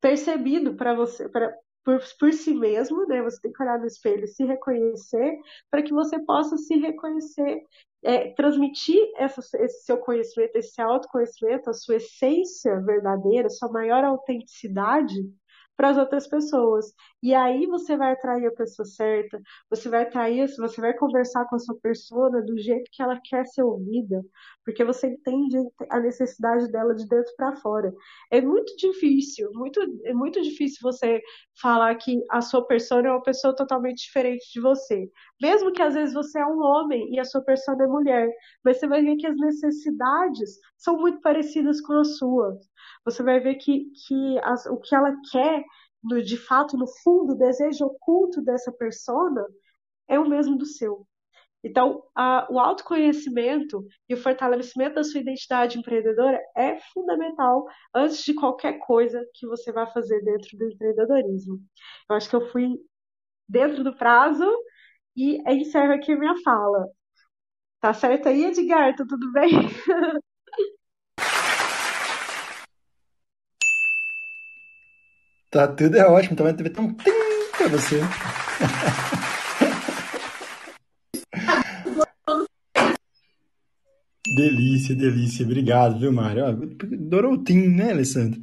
percebido 0.00 0.76
para 0.76 0.94
você, 0.94 1.28
por, 1.84 2.00
por 2.18 2.32
si 2.32 2.54
mesmo, 2.54 3.06
né? 3.06 3.22
Você 3.22 3.40
tem 3.40 3.52
que 3.52 3.62
olhar 3.62 3.78
no 3.78 3.86
espelho, 3.86 4.26
se 4.26 4.44
reconhecer, 4.44 5.38
para 5.70 5.82
que 5.82 5.92
você 5.92 6.18
possa 6.20 6.56
se 6.56 6.76
reconhecer, 6.76 7.62
é, 8.02 8.32
transmitir 8.32 9.00
essa, 9.16 9.40
esse 9.58 9.84
seu 9.84 9.98
conhecimento, 9.98 10.56
esse 10.56 10.80
autoconhecimento, 10.80 11.70
a 11.70 11.74
sua 11.74 11.96
essência 11.96 12.80
verdadeira, 12.80 13.50
sua 13.50 13.70
maior 13.70 14.04
autenticidade 14.04 15.14
para 15.78 15.90
as 15.90 15.98
outras 15.98 16.28
pessoas. 16.28 16.92
E 17.22 17.34
aí 17.34 17.66
você 17.68 17.96
vai 17.96 18.12
atrair 18.12 18.48
a 18.48 18.52
pessoa 18.52 18.84
certa, 18.86 19.40
você 19.70 19.88
vai 19.88 20.02
atrair, 20.02 20.48
você 20.58 20.80
vai 20.82 20.94
conversar 20.94 21.46
com 21.46 21.56
a 21.56 21.60
sua 21.60 21.76
persona 21.80 22.42
do 22.42 22.58
jeito 22.58 22.90
que 22.92 23.02
ela 23.02 23.20
quer 23.24 23.46
ser 23.46 23.62
ouvida, 23.62 24.22
porque 24.64 24.84
você 24.84 25.08
entende 25.08 25.56
a 25.90 26.00
necessidade 26.00 26.70
dela 26.72 26.94
de 26.94 27.06
dentro 27.08 27.32
para 27.36 27.56
fora. 27.58 27.94
É 28.30 28.40
muito 28.40 28.74
difícil, 28.76 29.50
muito, 29.54 29.80
é 30.04 30.12
muito 30.12 30.42
difícil 30.42 30.78
você 30.82 31.22
falar 31.62 31.94
que 31.96 32.20
a 32.30 32.40
sua 32.40 32.66
persona 32.66 33.08
é 33.08 33.12
uma 33.12 33.22
pessoa 33.22 33.54
totalmente 33.54 33.98
diferente 34.04 34.52
de 34.52 34.60
você. 34.60 35.08
Mesmo 35.40 35.72
que 35.72 35.82
às 35.82 35.94
vezes 35.94 36.14
você 36.14 36.38
é 36.38 36.46
um 36.46 36.60
homem 36.60 37.12
e 37.14 37.20
a 37.20 37.24
sua 37.24 37.42
persona 37.42 37.84
é 37.84 37.86
mulher, 37.86 38.28
mas 38.64 38.78
você 38.78 38.88
vai 38.88 39.02
ver 39.02 39.16
que 39.16 39.26
as 39.26 39.36
necessidades 39.36 40.58
são 40.76 40.98
muito 40.98 41.20
parecidas 41.20 41.80
com 41.80 41.92
as 41.94 42.16
suas 42.18 42.68
você 43.10 43.22
vai 43.22 43.40
ver 43.40 43.54
que, 43.56 43.86
que 44.06 44.38
as, 44.42 44.66
o 44.66 44.76
que 44.78 44.94
ela 44.94 45.14
quer, 45.30 45.64
no, 46.02 46.22
de 46.22 46.36
fato, 46.36 46.76
no 46.76 46.86
fundo, 47.02 47.32
o 47.32 47.38
desejo 47.38 47.86
oculto 47.86 48.42
dessa 48.42 48.72
persona 48.72 49.44
é 50.06 50.18
o 50.18 50.28
mesmo 50.28 50.56
do 50.56 50.66
seu. 50.66 51.06
Então, 51.64 52.02
a, 52.14 52.46
o 52.50 52.58
autoconhecimento 52.58 53.84
e 54.08 54.14
o 54.14 54.16
fortalecimento 54.16 54.94
da 54.94 55.04
sua 55.04 55.20
identidade 55.20 55.78
empreendedora 55.78 56.40
é 56.56 56.78
fundamental 56.92 57.66
antes 57.94 58.22
de 58.22 58.34
qualquer 58.34 58.78
coisa 58.78 59.26
que 59.34 59.46
você 59.46 59.72
vá 59.72 59.86
fazer 59.86 60.22
dentro 60.22 60.56
do 60.56 60.64
empreendedorismo. 60.70 61.58
Eu 62.08 62.16
acho 62.16 62.30
que 62.30 62.36
eu 62.36 62.46
fui 62.48 62.76
dentro 63.48 63.82
do 63.82 63.96
prazo 63.96 64.44
e 65.18 65.42
encerro 65.46 65.92
aqui 65.92 66.14
minha 66.14 66.34
fala. 66.42 66.86
Tá 67.80 67.92
certo 67.92 68.28
aí, 68.28 68.44
Edgar? 68.44 68.94
Tá 68.96 69.04
tudo 69.06 69.32
bem? 69.32 69.50
Tá 75.50 75.66
tudo 75.66 75.96
é 75.96 76.06
ótimo, 76.06 76.36
também 76.36 76.52
então 76.52 76.62
vai 76.62 76.70
ter 76.70 76.80
um 76.82 76.92
tim 76.92 77.10
pra 77.56 77.68
você. 77.68 78.00
delícia, 84.36 84.94
delícia. 84.94 85.44
Obrigado, 85.44 85.98
viu, 85.98 86.12
Mari? 86.12 86.40
Adorou 86.40 87.32
o 87.32 87.42
tim, 87.42 87.68
né, 87.68 87.90
Alessandro? 87.90 88.40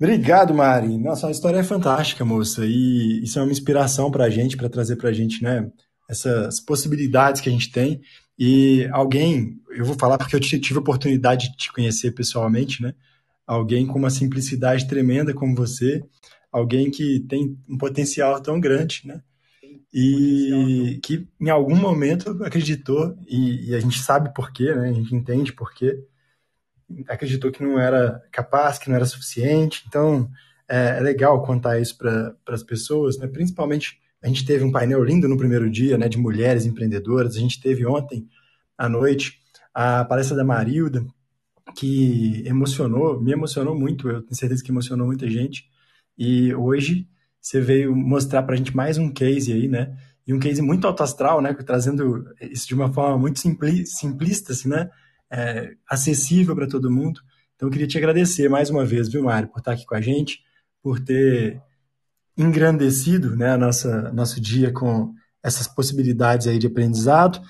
Obrigado, 0.00 0.54
Mari. 0.54 0.96
Nossa, 0.96 1.26
a 1.26 1.30
história 1.30 1.58
é 1.58 1.64
fantástica, 1.64 2.24
moça. 2.24 2.64
E 2.64 3.22
isso 3.22 3.38
é 3.38 3.42
uma 3.42 3.52
inspiração 3.52 4.10
pra 4.10 4.30
gente, 4.30 4.56
para 4.56 4.68
trazer 4.68 4.96
pra 4.96 5.12
gente, 5.12 5.42
né, 5.42 5.70
essas 6.08 6.60
possibilidades 6.60 7.40
que 7.40 7.48
a 7.48 7.52
gente 7.52 7.70
tem. 7.72 8.00
E 8.38 8.88
alguém, 8.92 9.60
eu 9.70 9.84
vou 9.84 9.96
falar 9.98 10.16
porque 10.16 10.36
eu 10.36 10.40
tive 10.40 10.76
a 10.76 10.80
oportunidade 10.80 11.50
de 11.50 11.56
te 11.56 11.72
conhecer 11.72 12.12
pessoalmente, 12.12 12.80
né? 12.82 12.94
alguém 13.48 13.86
com 13.86 13.98
uma 13.98 14.10
simplicidade 14.10 14.86
tremenda 14.86 15.32
como 15.32 15.56
você, 15.56 16.04
alguém 16.52 16.90
que 16.90 17.20
tem 17.20 17.58
um 17.66 17.78
potencial 17.78 18.38
tão 18.42 18.60
grande, 18.60 19.00
né? 19.06 19.22
E 19.92 21.00
que 21.02 21.26
em 21.40 21.48
algum 21.48 21.74
momento 21.74 22.44
acreditou, 22.44 23.16
e, 23.26 23.70
e 23.70 23.74
a 23.74 23.80
gente 23.80 24.00
sabe 24.00 24.34
por 24.34 24.52
quê, 24.52 24.74
né? 24.74 24.90
A 24.90 24.92
gente 24.92 25.14
entende 25.14 25.50
por 25.54 25.72
quê, 25.72 25.98
acreditou 27.08 27.50
que 27.50 27.62
não 27.62 27.78
era 27.78 28.22
capaz, 28.30 28.78
que 28.78 28.88
não 28.88 28.96
era 28.96 29.06
suficiente. 29.06 29.84
Então, 29.88 30.28
é, 30.68 30.98
é 30.98 31.00
legal 31.00 31.42
contar 31.42 31.80
isso 31.80 31.96
para 31.96 32.34
as 32.48 32.62
pessoas, 32.62 33.18
né? 33.18 33.26
Principalmente, 33.26 33.98
a 34.22 34.28
gente 34.28 34.44
teve 34.44 34.64
um 34.64 34.72
painel 34.72 35.02
lindo 35.04 35.28
no 35.28 35.36
primeiro 35.36 35.70
dia, 35.70 35.96
né? 35.96 36.08
De 36.08 36.18
mulheres 36.18 36.66
empreendedoras. 36.66 37.36
A 37.36 37.40
gente 37.40 37.60
teve 37.60 37.86
ontem 37.86 38.28
à 38.76 38.88
noite 38.88 39.38
a 39.74 40.04
palestra 40.04 40.36
da 40.36 40.44
Marilda, 40.44 41.06
que 41.76 42.42
emocionou, 42.46 43.20
me 43.20 43.32
emocionou 43.32 43.78
muito, 43.78 44.08
eu 44.08 44.22
tenho 44.22 44.34
certeza 44.34 44.64
que 44.64 44.70
emocionou 44.70 45.06
muita 45.06 45.28
gente. 45.28 45.66
E 46.16 46.52
hoje 46.54 47.06
você 47.40 47.60
veio 47.60 47.94
mostrar 47.94 48.42
para 48.42 48.54
a 48.54 48.58
gente 48.58 48.74
mais 48.76 48.98
um 48.98 49.12
case 49.12 49.52
aí, 49.52 49.68
né? 49.68 49.96
E 50.26 50.34
um 50.34 50.38
case 50.38 50.60
muito 50.60 50.86
alto 50.86 51.02
astral, 51.02 51.40
né? 51.40 51.54
Trazendo 51.54 52.24
isso 52.40 52.66
de 52.66 52.74
uma 52.74 52.92
forma 52.92 53.16
muito 53.16 53.38
simpli, 53.38 53.86
simplista, 53.86 54.52
assim, 54.52 54.68
né? 54.68 54.90
É, 55.30 55.74
acessível 55.88 56.54
para 56.54 56.66
todo 56.66 56.90
mundo. 56.90 57.20
Então, 57.54 57.68
eu 57.68 57.72
queria 57.72 57.86
te 57.86 57.98
agradecer 57.98 58.48
mais 58.48 58.70
uma 58.70 58.84
vez, 58.84 59.08
viu, 59.08 59.22
Mário, 59.24 59.48
por 59.48 59.58
estar 59.58 59.72
aqui 59.72 59.84
com 59.84 59.94
a 59.94 60.00
gente, 60.00 60.40
por 60.82 61.00
ter 61.00 61.60
engrandecido 62.36 63.34
né, 63.36 63.56
nossa, 63.56 64.12
nosso 64.12 64.40
dia 64.40 64.72
com 64.72 65.12
essas 65.42 65.66
possibilidades 65.66 66.46
aí 66.46 66.58
de 66.58 66.66
aprendizado. 66.66 67.40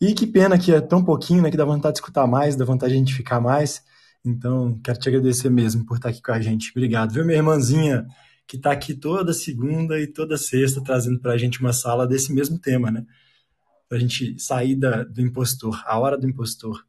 E 0.00 0.14
que 0.14 0.26
pena 0.26 0.58
que 0.58 0.72
é 0.72 0.80
tão 0.80 1.04
pouquinho, 1.04 1.42
né? 1.42 1.50
Que 1.50 1.56
dá 1.56 1.64
vontade 1.64 1.94
de 1.94 2.00
escutar 2.00 2.26
mais, 2.26 2.56
dá 2.56 2.64
vontade 2.64 2.92
de 2.92 2.96
a 2.96 2.98
gente 2.98 3.14
ficar 3.14 3.40
mais. 3.40 3.82
Então, 4.24 4.78
quero 4.82 4.98
te 4.98 5.08
agradecer 5.08 5.48
mesmo 5.48 5.86
por 5.86 5.96
estar 5.96 6.08
aqui 6.08 6.20
com 6.20 6.32
a 6.32 6.40
gente. 6.40 6.70
Obrigado. 6.70 7.12
Viu, 7.12 7.24
minha 7.24 7.38
irmãzinha, 7.38 8.04
que 8.48 8.56
está 8.56 8.72
aqui 8.72 8.94
toda 8.94 9.32
segunda 9.32 10.00
e 10.00 10.06
toda 10.08 10.36
sexta, 10.36 10.82
trazendo 10.82 11.20
para 11.20 11.32
a 11.32 11.38
gente 11.38 11.60
uma 11.60 11.72
sala 11.72 12.04
desse 12.04 12.32
mesmo 12.32 12.58
tema, 12.58 12.90
né? 12.90 13.06
Para 13.88 13.98
a 13.98 14.00
gente 14.00 14.36
sair 14.40 14.74
da, 14.74 15.04
do 15.04 15.20
impostor, 15.20 15.80
a 15.86 15.98
hora 15.98 16.18
do 16.18 16.28
impostor. 16.28 16.84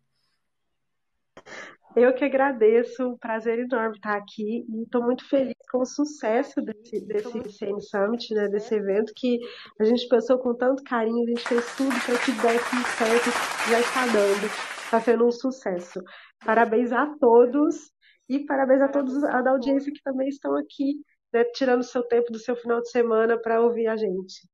Eu 1.96 2.12
que 2.14 2.26
agradeço, 2.26 3.08
um 3.08 3.18
prazer 3.18 3.60
enorme 3.60 3.96
estar 3.96 4.18
aqui 4.18 4.66
e 4.68 4.82
estou 4.82 5.04
muito 5.04 5.28
feliz 5.30 5.54
com 5.72 5.80
o 5.80 5.86
sucesso 5.86 6.60
desse, 6.60 7.06
desse 7.06 7.40
Summit, 7.82 8.34
né, 8.34 8.48
desse 8.48 8.74
evento 8.74 9.14
que 9.16 9.38
a 9.80 9.84
gente 9.84 10.08
pensou 10.08 10.40
com 10.40 10.56
tanto 10.56 10.84
carinho, 10.84 11.24
a 11.24 11.28
gente 11.28 11.48
fez 11.48 11.76
tudo 11.76 11.94
para 12.04 12.18
que 12.18 12.32
desse 12.42 12.84
certo, 12.98 13.70
já 13.70 13.80
está 13.80 14.06
dando, 14.08 14.46
está 14.86 15.00
sendo 15.02 15.28
um 15.28 15.32
sucesso. 15.32 16.02
Parabéns 16.44 16.92
a 16.92 17.06
todos 17.20 17.92
e 18.28 18.44
parabéns 18.44 18.82
a 18.82 18.88
todos 18.88 19.24
a 19.26 19.42
da 19.44 19.52
audiência 19.52 19.92
que 19.94 20.02
também 20.02 20.30
estão 20.30 20.56
aqui, 20.56 20.96
né, 21.32 21.44
tirando 21.54 21.84
seu 21.84 22.02
tempo 22.08 22.32
do 22.32 22.40
seu 22.40 22.56
final 22.56 22.82
de 22.82 22.90
semana 22.90 23.40
para 23.40 23.62
ouvir 23.62 23.86
a 23.86 23.96
gente. 23.96 24.50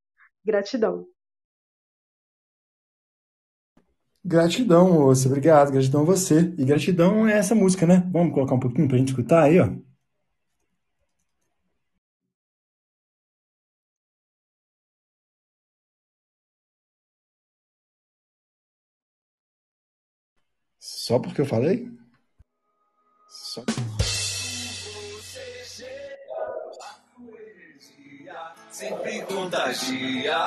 Gratidão. 0.45 1.05
Gratidão, 4.29 4.93
moça. 4.93 5.27
Obrigado. 5.27 5.71
Gratidão 5.71 6.01
a 6.01 6.05
você. 6.05 6.53
E 6.55 6.63
gratidão 6.63 7.27
é 7.27 7.33
essa 7.39 7.55
música, 7.55 7.87
né? 7.87 8.07
Vamos 8.11 8.31
colocar 8.31 8.53
um 8.53 8.59
pouquinho 8.59 8.87
pra 8.87 8.97
gente 8.97 9.09
escutar 9.09 9.43
aí, 9.43 9.59
ó. 9.59 9.67
Só 20.79 21.17
porque 21.19 21.41
eu 21.41 21.45
falei? 21.45 21.89
Só. 23.29 23.63
Sempre 28.69 29.21
contagia. 29.23 30.37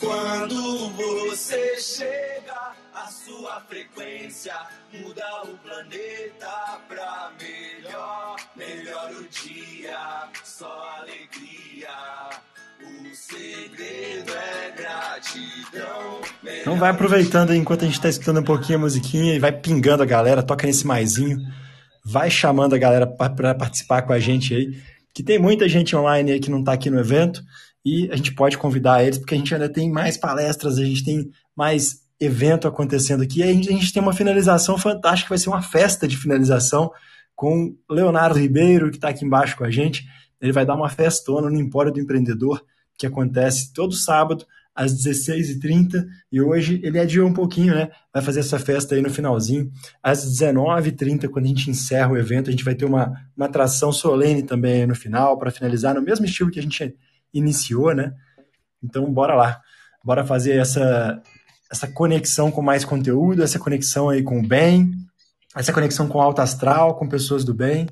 Quando 0.00 0.90
você 0.90 1.80
chega, 1.80 2.45
a 3.06 3.08
sua 3.08 3.60
frequência 3.68 4.52
muda 4.92 5.24
o 5.44 5.56
planeta 5.58 6.80
pra 6.88 7.30
melhor. 7.40 8.34
Melhor 8.56 9.12
o 9.12 9.28
dia, 9.28 10.28
só 10.42 10.98
alegria. 10.98 11.88
O 12.82 13.14
segredo 13.14 14.32
é 14.32 14.74
gratidão. 14.76 16.20
Então 16.60 16.76
vai 16.76 16.90
aproveitando 16.90 17.50
aí 17.52 17.58
enquanto 17.58 17.84
a 17.84 17.86
gente 17.86 18.00
tá 18.00 18.08
escutando 18.08 18.40
um 18.40 18.44
pouquinho 18.44 18.78
a 18.78 18.82
musiquinha 18.82 19.36
e 19.36 19.38
vai 19.38 19.52
pingando 19.52 20.02
a 20.02 20.06
galera, 20.06 20.42
toca 20.42 20.66
nesse 20.66 20.84
maisinho, 20.84 21.38
vai 22.04 22.28
chamando 22.28 22.74
a 22.74 22.78
galera 22.78 23.06
para 23.06 23.54
participar 23.54 24.02
com 24.02 24.12
a 24.12 24.18
gente 24.18 24.52
aí, 24.52 24.82
que 25.14 25.22
tem 25.22 25.38
muita 25.38 25.68
gente 25.68 25.94
online 25.94 26.32
aí 26.32 26.40
que 26.40 26.50
não 26.50 26.64
tá 26.64 26.72
aqui 26.72 26.90
no 26.90 26.98
evento 26.98 27.40
e 27.84 28.10
a 28.10 28.16
gente 28.16 28.34
pode 28.34 28.58
convidar 28.58 29.04
eles, 29.04 29.16
porque 29.16 29.36
a 29.36 29.38
gente 29.38 29.54
ainda 29.54 29.68
tem 29.68 29.92
mais 29.92 30.16
palestras, 30.16 30.76
a 30.76 30.84
gente 30.84 31.04
tem 31.04 31.30
mais 31.56 32.05
evento 32.20 32.66
acontecendo 32.66 33.22
aqui, 33.22 33.42
a 33.42 33.46
gente, 33.46 33.68
a 33.68 33.72
gente 33.72 33.92
tem 33.92 34.02
uma 34.02 34.12
finalização 34.12 34.78
fantástica, 34.78 35.28
vai 35.28 35.38
ser 35.38 35.48
uma 35.48 35.62
festa 35.62 36.08
de 36.08 36.16
finalização 36.16 36.90
com 37.34 37.76
Leonardo 37.90 38.38
Ribeiro, 38.38 38.90
que 38.90 38.96
está 38.96 39.10
aqui 39.10 39.24
embaixo 39.24 39.56
com 39.56 39.64
a 39.64 39.70
gente, 39.70 40.06
ele 40.40 40.52
vai 40.52 40.64
dar 40.64 40.74
uma 40.74 40.88
festona 40.88 41.50
no 41.50 41.60
Empório 41.60 41.92
do 41.92 42.00
Empreendedor, 42.00 42.64
que 42.96 43.06
acontece 43.06 43.72
todo 43.72 43.92
sábado, 43.92 44.46
às 44.74 44.92
16h30, 44.92 46.06
e 46.30 46.40
hoje 46.40 46.80
ele 46.84 46.98
adiou 46.98 47.26
um 47.26 47.32
pouquinho, 47.32 47.74
né? 47.74 47.88
Vai 48.12 48.22
fazer 48.22 48.40
essa 48.40 48.58
festa 48.58 48.94
aí 48.94 49.00
no 49.00 49.08
finalzinho, 49.08 49.70
às 50.02 50.22
19h30, 50.38 51.28
quando 51.30 51.46
a 51.46 51.48
gente 51.48 51.70
encerra 51.70 52.12
o 52.12 52.18
evento, 52.18 52.48
a 52.48 52.50
gente 52.50 52.64
vai 52.64 52.74
ter 52.74 52.84
uma, 52.84 53.10
uma 53.34 53.46
atração 53.46 53.90
solene 53.90 54.42
também 54.42 54.86
no 54.86 54.94
final, 54.94 55.38
para 55.38 55.50
finalizar, 55.50 55.94
no 55.94 56.02
mesmo 56.02 56.26
estilo 56.26 56.50
que 56.50 56.58
a 56.58 56.62
gente 56.62 56.94
iniciou, 57.32 57.94
né? 57.94 58.12
Então, 58.82 59.10
bora 59.10 59.34
lá. 59.34 59.60
Bora 60.04 60.24
fazer 60.24 60.56
essa, 60.56 61.22
essa 61.70 61.86
conexão 61.86 62.50
com 62.50 62.62
mais 62.62 62.84
conteúdo, 62.84 63.42
essa 63.42 63.58
conexão 63.58 64.08
aí 64.08 64.22
com 64.22 64.38
o 64.38 64.46
bem, 64.46 64.92
essa 65.54 65.72
conexão 65.72 66.08
com 66.08 66.18
o 66.18 66.20
alto 66.20 66.40
astral, 66.40 66.96
com 66.96 67.08
pessoas 67.08 67.44
do 67.44 67.54
bem. 67.54 67.88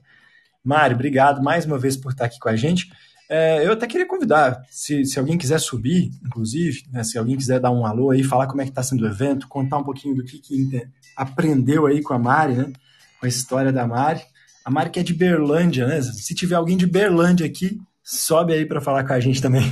Mário, 0.63 0.95
obrigado 0.95 1.43
mais 1.43 1.65
uma 1.65 1.79
vez 1.79 1.97
por 1.97 2.13
estar 2.13 2.27
aqui 2.27 2.39
com 2.39 2.49
a 2.49 2.57
gente. 2.57 2.89
É, 3.29 3.67
eu 3.67 3.73
até 3.73 3.87
queria 3.87 4.07
convidar, 4.07 4.63
se, 4.71 5.05
se 5.05 5.19
alguém 5.19 5.39
quiser 5.39 5.59
subir, 5.59 6.11
inclusive, 6.25 6.85
né, 6.93 7.03
se 7.03 7.19
alguém 7.19 7.37
quiser 7.37 7.59
dar 7.59 7.71
um 7.71 7.87
alô 7.87 8.11
aí, 8.11 8.23
falar 8.23 8.47
como 8.47 8.61
é 8.61 8.65
que 8.65 8.71
está 8.71 8.83
sendo 8.83 9.03
o 9.03 9.07
evento, 9.07 9.49
contar 9.49 9.79
um 9.79 9.85
pouquinho 9.85 10.15
do 10.15 10.25
que, 10.25 10.39
que 10.39 10.87
aprendeu 11.17 11.87
aí 11.87 12.03
com 12.03 12.13
a 12.13 12.19
Mari, 12.19 12.55
né? 12.55 12.73
Com 13.19 13.27
a 13.27 13.29
história 13.29 13.73
da 13.73 13.87
Mari. 13.87 14.21
A 14.65 14.71
Mari 14.71 14.91
que 14.91 15.01
é 15.01 15.03
de 15.03 15.15
Berlândia, 15.15 15.87
né? 15.87 16.03
Se 16.03 16.35
tiver 16.35 16.57
alguém 16.57 16.77
de 16.77 16.87
Berlândia 16.87 17.47
aqui, 17.47 17.79
sobe 18.03 18.53
aí 18.53 18.67
para 18.67 18.81
falar 18.81 19.05
com 19.05 19.15
a 19.15 19.21
gente 19.21 19.41
também. 19.41 19.65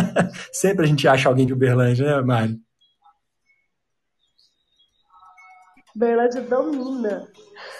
Sempre 0.52 0.84
a 0.84 0.88
gente 0.88 1.08
acha 1.08 1.28
alguém 1.28 1.46
de 1.46 1.52
Uberlândia, 1.52 2.04
né, 2.04 2.22
Mari? 2.22 2.60
Uberlândia 5.98 6.40
domina. 6.42 7.26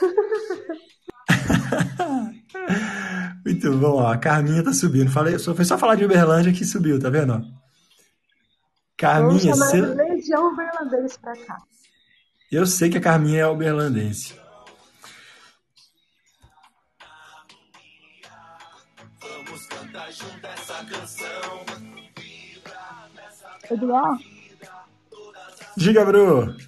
Muito 3.46 3.78
bom, 3.78 4.02
ó. 4.02 4.09
A 4.09 4.18
Carminha 4.18 4.64
tá 4.64 4.72
subindo. 4.72 5.09
Falei, 5.09 5.38
só, 5.38 5.54
foi 5.54 5.64
só 5.64 5.78
falar 5.78 5.94
de 5.94 6.04
Uberlândia 6.04 6.52
que 6.52 6.64
subiu, 6.64 6.98
tá 6.98 7.09
vendo? 7.09 7.40
Carminha, 8.96 9.54
Vamos 9.54 9.59
chamar 9.61 9.66
cê... 9.66 9.81
Legião 9.81 10.52
Uberlandense 10.52 11.16
pra 11.20 11.37
cá. 11.37 11.59
Eu 12.50 12.66
sei 12.66 12.90
que 12.90 12.98
a 12.98 13.00
Carminha 13.00 13.42
é 13.42 13.46
uberlandense. 13.46 14.35
Edgar? 23.70 24.18
Diga, 25.76 26.04
Bru. 26.04 26.67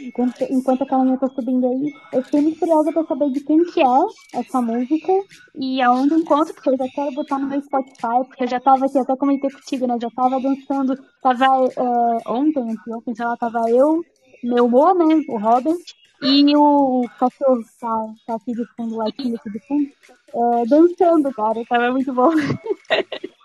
Enquanto, 0.00 0.42
enquanto 0.50 0.82
a 0.82 0.86
Carminha 0.86 1.18
tá 1.18 1.28
subindo 1.28 1.66
aí, 1.66 1.92
eu 2.12 2.22
fiquei 2.24 2.40
muito 2.40 2.58
curiosa 2.58 2.92
pra 2.92 3.04
saber 3.04 3.30
de 3.30 3.40
quem 3.40 3.64
que 3.64 3.80
é 3.80 4.38
essa 4.40 4.62
música 4.62 5.12
e 5.54 5.82
aonde 5.82 6.14
encontro, 6.14 6.54
porque 6.54 6.70
eu 6.70 6.76
já 6.78 6.88
quero 6.88 7.12
botar 7.12 7.38
no 7.38 7.46
meu 7.46 7.60
Spotify, 7.60 8.24
porque 8.26 8.44
eu 8.44 8.48
já 8.48 8.60
tava 8.60 8.86
aqui, 8.86 8.98
até 8.98 9.16
comentei 9.16 9.50
contigo, 9.50 9.86
né? 9.86 9.98
Já 10.00 10.10
tava 10.10 10.40
dançando, 10.40 10.98
tava 11.22 11.44
é, 11.44 12.30
ontem, 12.30 12.76
ontem, 12.88 13.14
sei 13.14 13.26
lá, 13.26 13.36
tava 13.36 13.70
eu, 13.70 14.02
meu 14.42 14.64
amor, 14.66 14.94
né? 14.94 15.22
O 15.28 15.38
Robert, 15.38 15.76
e 16.22 16.56
o 16.56 17.02
cachorro 17.18 17.62
tá, 17.80 18.14
tá 18.26 18.34
aqui 18.34 18.52
de 18.52 18.64
fundo, 18.76 18.96
latindo 18.96 19.36
aqui 19.36 19.50
de 19.50 19.66
fundo, 19.66 19.90
é, 20.34 20.66
dançando, 20.66 21.32
cara, 21.34 21.64
tava 21.68 21.92
muito 21.92 22.12
bom. 22.12 22.30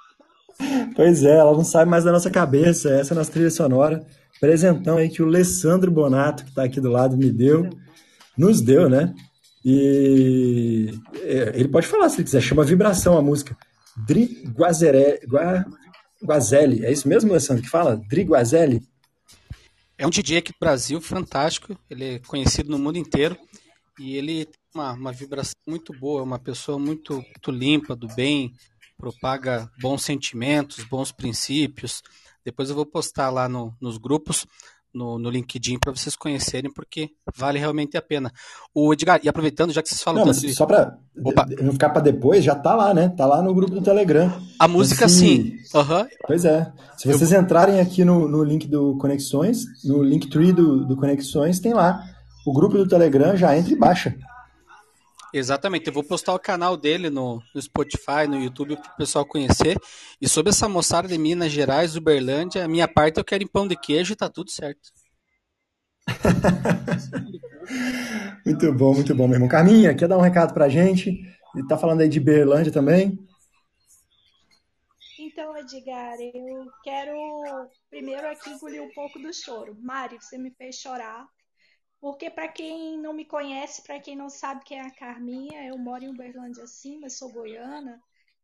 Pois 0.95 1.23
é, 1.23 1.37
ela 1.37 1.51
não 1.51 1.63
sai 1.63 1.85
mais 1.85 2.03
da 2.03 2.11
nossa 2.11 2.29
cabeça. 2.29 2.89
Essa 2.89 3.13
é 3.13 3.15
a 3.15 3.17
nossa 3.17 3.31
trilha 3.31 3.51
sonora. 3.51 4.05
Presentão 4.39 4.97
aí 4.97 5.09
que 5.09 5.21
o 5.21 5.27
Alessandro 5.27 5.91
Bonato, 5.91 6.43
que 6.43 6.49
está 6.49 6.63
aqui 6.63 6.79
do 6.79 6.89
lado, 6.89 7.17
me 7.17 7.31
deu. 7.31 7.69
Nos 8.37 8.61
deu, 8.61 8.89
né? 8.89 9.13
E 9.63 10.93
é, 11.21 11.53
ele 11.55 11.67
pode 11.67 11.87
falar 11.87 12.09
se 12.09 12.17
ele 12.17 12.25
quiser. 12.25 12.41
Chama 12.41 12.63
Vibração 12.63 13.17
a 13.17 13.21
música. 13.21 13.57
Dri 14.05 14.43
Guazere, 14.53 15.25
Gua, 15.27 15.65
Guazelli. 16.23 16.85
É 16.85 16.91
isso 16.91 17.07
mesmo, 17.07 17.31
Alessandro, 17.31 17.63
que 17.63 17.69
fala? 17.69 17.95
Dri 18.09 18.23
Guazelli? 18.23 18.81
É 19.97 20.05
um 20.05 20.09
DJ 20.09 20.37
aqui 20.37 20.51
do 20.51 20.59
Brasil, 20.59 20.99
fantástico. 20.99 21.77
Ele 21.89 22.15
é 22.15 22.19
conhecido 22.19 22.69
no 22.69 22.77
mundo 22.77 22.97
inteiro. 22.97 23.37
E 23.97 24.17
ele 24.17 24.45
tem 24.45 24.59
uma, 24.73 24.91
uma 24.91 25.11
vibração 25.13 25.55
muito 25.65 25.93
boa, 25.97 26.21
uma 26.21 26.37
pessoa 26.37 26.77
muito, 26.77 27.13
muito 27.13 27.51
limpa, 27.51 27.95
do 27.95 28.07
bem, 28.09 28.53
propaga 28.97 29.69
bons 29.81 30.03
sentimentos, 30.03 30.84
bons 30.84 31.12
princípios. 31.12 32.01
Depois 32.43 32.69
eu 32.69 32.75
vou 32.75 32.86
postar 32.86 33.29
lá 33.29 33.49
no, 33.49 33.73
nos 33.81 33.97
grupos, 33.97 34.45
no, 34.93 35.19
no 35.19 35.29
LinkedIn, 35.29 35.77
para 35.77 35.91
vocês 35.91 36.15
conhecerem, 36.15 36.71
porque 36.71 37.10
vale 37.36 37.60
realmente 37.60 37.97
a 37.97 38.01
pena. 38.01 38.31
O 38.73 38.93
Edgar, 38.93 39.19
e 39.23 39.27
aproveitando, 39.27 39.73
já 39.73 39.81
que 39.81 39.89
vocês 39.89 40.01
falam 40.01 40.23
não, 40.25 40.31
tanto 40.31 40.45
de... 40.45 40.53
Só 40.53 40.65
para 40.65 40.97
não 41.62 41.73
ficar 41.73 41.89
para 41.89 42.01
depois, 42.01 42.43
já 42.43 42.55
tá 42.55 42.73
lá, 42.73 42.93
né? 42.93 43.10
Tá 43.10 43.25
lá 43.25 43.41
no 43.41 43.53
grupo 43.53 43.73
do 43.73 43.81
Telegram. 43.81 44.31
A 44.58 44.67
música, 44.67 45.10
sim. 45.10 45.58
Uhum. 45.73 46.08
Pois 46.25 46.45
é. 46.45 46.71
Se 46.97 47.08
vocês 47.08 47.31
eu... 47.31 47.41
entrarem 47.41 47.79
aqui 47.79 48.05
no, 48.05 48.27
no 48.27 48.43
link 48.43 48.67
do 48.67 48.97
Conexões, 48.97 49.65
no 49.84 50.01
Linktree 50.01 50.53
do, 50.53 50.86
do 50.86 50.95
Conexões, 50.95 51.60
tem 51.60 51.73
lá. 51.73 52.01
O 52.45 52.53
grupo 52.53 52.77
do 52.77 52.88
Telegram 52.88 53.36
já 53.36 53.58
entra 53.58 53.73
e 53.73 53.77
baixa. 53.77 54.15
Exatamente, 55.37 55.87
eu 55.87 55.91
vou 55.91 56.01
postar 56.01 56.33
o 56.33 56.39
canal 56.39 56.77
dele 56.77 57.09
no, 57.09 57.43
no 57.53 57.61
Spotify, 57.61 58.25
no 58.25 58.41
YouTube, 58.41 58.77
para 58.77 58.93
o 58.93 58.95
pessoal 58.95 59.25
conhecer. 59.25 59.77
E 60.21 60.29
sobre 60.29 60.51
essa 60.51 60.69
moçada 60.69 61.09
de 61.09 61.17
Minas 61.17 61.51
Gerais, 61.51 61.97
Uberlândia, 61.97 62.63
a 62.63 62.69
minha 62.69 62.87
parte 62.87 63.17
eu 63.17 63.25
quero 63.25 63.43
em 63.43 63.47
pão 63.47 63.67
de 63.67 63.75
queijo 63.75 64.13
e 64.13 64.15
tá 64.15 64.29
tudo 64.29 64.49
certo. 64.49 64.93
muito 68.45 68.71
bom, 68.71 68.93
muito 68.93 69.13
bom, 69.13 69.27
meu 69.27 69.35
irmão. 69.35 69.49
Carminha, 69.49 69.93
quer 69.93 70.07
dar 70.07 70.17
um 70.17 70.21
recado 70.21 70.53
pra 70.53 70.69
gente? 70.69 71.21
E 71.53 71.67
tá 71.67 71.77
falando 71.77 71.99
aí 71.99 72.07
de 72.07 72.21
Berlândia 72.21 72.71
também? 72.71 73.19
Então, 75.19 75.57
Edgar, 75.57 76.15
eu 76.33 76.65
quero 76.81 77.13
primeiro 77.89 78.25
aqui 78.29 78.51
engolir 78.51 78.81
um 78.81 78.93
pouco 78.93 79.19
do 79.19 79.33
choro. 79.33 79.75
Mari, 79.81 80.15
você 80.15 80.37
me 80.37 80.51
fez 80.51 80.77
chorar 80.77 81.27
porque, 82.05 82.29
para 82.29 82.47
quem 82.47 82.99
não 82.99 83.13
me 83.13 83.25
conhece, 83.25 83.81
para 83.81 83.99
quem 83.99 84.15
não 84.15 84.29
sabe 84.29 84.63
quem 84.63 84.77
é 84.77 84.81
a 84.81 84.91
Carminha, 84.91 85.65
eu 85.65 85.75
moro 85.75 86.03
em 86.03 86.09
Uberlândia 86.09 86.67
sim, 86.67 86.99
mas 86.99 87.17
sou 87.17 87.31
goiana. 87.31 87.99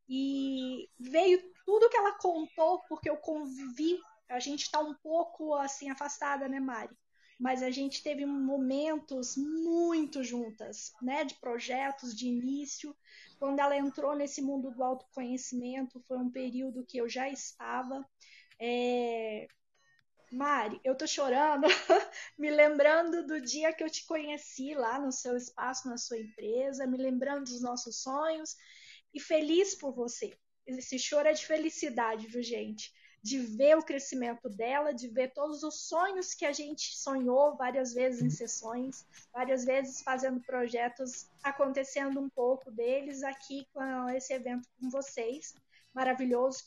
E 0.09 0.89
veio 0.99 1.39
tudo 1.63 1.87
que 1.87 1.95
ela 1.95 2.17
contou, 2.17 2.81
porque 2.89 3.07
eu 3.07 3.17
convivi. 3.17 3.99
A 4.27 4.39
gente 4.39 4.63
está 4.63 4.79
um 4.79 4.95
pouco 4.95 5.53
assim 5.53 5.91
afastada, 5.91 6.47
né, 6.47 6.59
Mari? 6.59 6.97
Mas 7.39 7.61
a 7.61 7.69
gente 7.69 8.01
teve 8.01 8.25
momentos 8.25 9.37
muito 9.37 10.23
juntas, 10.23 10.91
né? 10.99 11.23
De 11.23 11.35
projetos, 11.35 12.15
de 12.15 12.29
início. 12.29 12.97
Quando 13.37 13.59
ela 13.59 13.77
entrou 13.77 14.15
nesse 14.15 14.41
mundo 14.41 14.71
do 14.71 14.83
autoconhecimento, 14.83 16.03
foi 16.07 16.17
um 16.17 16.31
período 16.31 16.83
que 16.83 16.97
eu 16.97 17.07
já 17.07 17.29
estava. 17.29 18.03
É, 18.59 19.45
Mari, 20.31 20.79
eu 20.81 20.95
tô 20.95 21.05
chorando, 21.05 21.67
me 22.39 22.49
lembrando 22.49 23.27
do 23.27 23.41
dia 23.41 23.73
que 23.73 23.83
eu 23.83 23.89
te 23.89 24.05
conheci 24.05 24.73
lá 24.73 24.97
no 24.97 25.11
seu 25.11 25.35
espaço, 25.35 25.89
na 25.89 25.97
sua 25.97 26.19
empresa, 26.19 26.87
me 26.87 26.97
lembrando 26.97 27.43
dos 27.43 27.61
nossos 27.61 28.01
sonhos 28.01 28.55
e 29.13 29.19
feliz 29.19 29.75
por 29.75 29.93
você. 29.93 30.33
Esse 30.65 30.97
choro 30.97 31.27
é 31.27 31.33
de 31.33 31.45
felicidade, 31.45 32.27
viu, 32.27 32.41
gente? 32.41 32.93
De 33.21 33.39
ver 33.39 33.77
o 33.77 33.83
crescimento 33.83 34.47
dela, 34.47 34.93
de 34.93 35.09
ver 35.09 35.33
todos 35.33 35.63
os 35.63 35.89
sonhos 35.89 36.33
que 36.33 36.45
a 36.45 36.53
gente 36.53 36.95
sonhou 36.97 37.57
várias 37.57 37.93
vezes 37.93 38.21
em 38.21 38.29
sessões, 38.29 39.05
várias 39.33 39.65
vezes 39.65 40.01
fazendo 40.01 40.39
projetos, 40.39 41.29
acontecendo 41.43 42.21
um 42.21 42.29
pouco 42.29 42.71
deles 42.71 43.21
aqui 43.21 43.67
com 43.73 44.09
esse 44.09 44.31
evento 44.31 44.65
com 44.79 44.89
vocês. 44.89 45.53
Maravilhoso, 45.93 46.63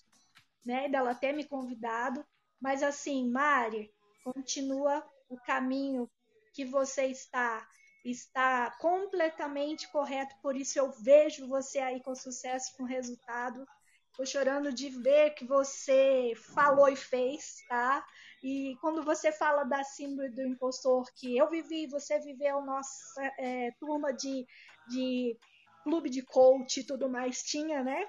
né? 0.67 0.87
Dela 0.91 1.15
ter 1.15 1.33
me 1.33 1.45
convidado 1.45 2.23
mas 2.65 2.83
assim, 2.83 3.29
Mari, 3.31 3.93
continua 4.25 5.07
o 5.29 5.37
caminho 5.37 6.11
que 6.55 6.65
você 6.65 7.05
está 7.05 7.69
está 8.03 8.71
completamente 8.81 9.87
correto, 9.91 10.35
por 10.43 10.57
isso 10.57 10.79
eu 10.79 10.91
vejo 10.91 11.47
você 11.47 11.79
aí 11.79 12.03
com 12.03 12.15
sucesso, 12.15 12.75
com 12.77 12.85
resultado. 12.85 13.67
Estou 14.11 14.25
chorando 14.25 14.73
de 14.73 14.89
ver 14.89 15.35
que 15.35 15.45
você 15.45 16.33
falou 16.55 16.89
e 16.89 16.97
fez, 16.97 17.57
tá? 17.69 18.03
E 18.43 18.77
quando 18.81 19.03
você 19.03 19.31
fala 19.31 19.65
da 19.65 19.83
síndrome 19.85 20.35
do 20.35 20.43
impostor, 20.43 21.05
que 21.15 21.37
eu 21.37 21.51
vivi, 21.51 21.87
você 21.87 22.19
viveu, 22.19 22.63
nossa 22.63 23.23
é, 23.39 23.73
turma 23.73 24.13
de, 24.13 24.47
de 24.89 25.39
clube 25.83 26.09
de 26.09 26.23
coach 26.23 26.81
e 26.81 26.85
tudo 26.85 27.11
mais 27.11 27.43
tinha, 27.43 27.83
né? 27.83 28.07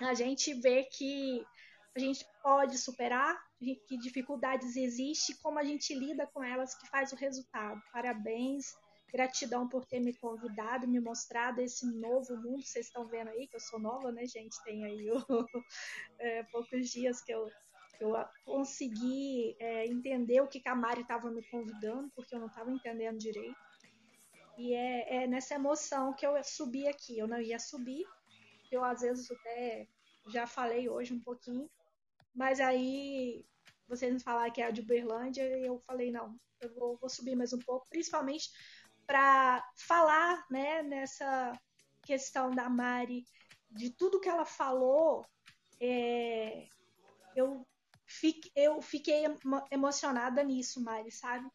A 0.00 0.14
gente 0.14 0.54
vê 0.54 0.84
que 0.84 1.44
a 1.96 1.98
gente 1.98 2.24
pode 2.42 2.78
superar, 2.78 3.49
que 3.60 3.98
dificuldades 3.98 4.74
existem, 4.74 5.36
como 5.42 5.58
a 5.58 5.64
gente 5.64 5.94
lida 5.94 6.26
com 6.26 6.42
elas 6.42 6.74
que 6.74 6.88
faz 6.88 7.12
o 7.12 7.16
resultado. 7.16 7.80
Parabéns, 7.92 8.74
gratidão 9.12 9.68
por 9.68 9.84
ter 9.84 10.00
me 10.00 10.16
convidado, 10.16 10.88
me 10.88 11.00
mostrado 11.00 11.60
esse 11.60 11.86
novo 11.86 12.36
mundo. 12.36 12.62
Vocês 12.62 12.86
estão 12.86 13.06
vendo 13.06 13.28
aí 13.28 13.46
que 13.46 13.56
eu 13.56 13.60
sou 13.60 13.78
nova, 13.78 14.10
né, 14.10 14.24
gente? 14.26 14.62
Tem 14.64 14.84
aí 14.84 15.10
o, 15.10 15.18
é, 16.18 16.42
poucos 16.44 16.88
dias 16.88 17.22
que 17.22 17.32
eu, 17.32 17.46
eu 18.00 18.14
consegui 18.44 19.56
é, 19.58 19.86
entender 19.86 20.40
o 20.40 20.48
que 20.48 20.62
a 20.66 20.74
Mari 20.74 21.02
estava 21.02 21.30
me 21.30 21.42
convidando, 21.50 22.10
porque 22.14 22.34
eu 22.34 22.40
não 22.40 22.46
estava 22.46 22.70
entendendo 22.70 23.18
direito. 23.18 23.58
E 24.56 24.74
é, 24.74 25.16
é, 25.16 25.26
nessa 25.26 25.54
emoção 25.54 26.14
que 26.14 26.26
eu 26.26 26.42
subi 26.42 26.86
aqui. 26.86 27.18
Eu 27.18 27.28
não 27.28 27.40
ia 27.40 27.58
subir, 27.58 28.04
eu 28.70 28.84
às 28.84 29.00
vezes 29.00 29.30
até 29.30 29.86
já 30.28 30.46
falei 30.46 30.88
hoje 30.88 31.14
um 31.14 31.20
pouquinho, 31.20 31.68
mas 32.34 32.60
aí 32.60 33.44
vocês 33.90 34.22
falaram 34.22 34.52
que 34.52 34.62
é 34.62 34.66
a 34.66 34.70
de 34.70 34.80
Uberlândia 34.80 35.42
e 35.58 35.66
eu 35.66 35.82
falei, 35.84 36.12
não, 36.12 36.38
eu 36.60 36.72
vou, 36.74 36.96
vou 36.96 37.10
subir 37.10 37.34
mais 37.34 37.52
um 37.52 37.58
pouco, 37.58 37.88
principalmente 37.90 38.48
para 39.04 39.68
falar 39.76 40.46
né, 40.48 40.82
nessa 40.84 41.52
questão 42.02 42.52
da 42.52 42.68
Mari, 42.70 43.24
de 43.68 43.90
tudo 43.90 44.20
que 44.20 44.28
ela 44.28 44.44
falou, 44.44 45.26
é, 45.80 46.68
eu, 47.34 47.66
fique, 48.06 48.52
eu 48.54 48.80
fiquei 48.80 49.24
emocionada 49.72 50.42
nisso, 50.44 50.80
Mari, 50.80 51.10
sabe? 51.10 51.48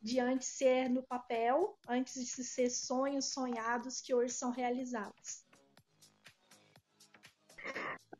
De 0.00 0.20
antes 0.20 0.46
ser 0.48 0.88
no 0.88 1.02
papel, 1.02 1.76
antes 1.88 2.14
de 2.14 2.44
ser 2.44 2.70
sonhos 2.70 3.32
sonhados 3.32 4.00
que 4.00 4.14
hoje 4.14 4.32
são 4.32 4.52
realizados. 4.52 5.44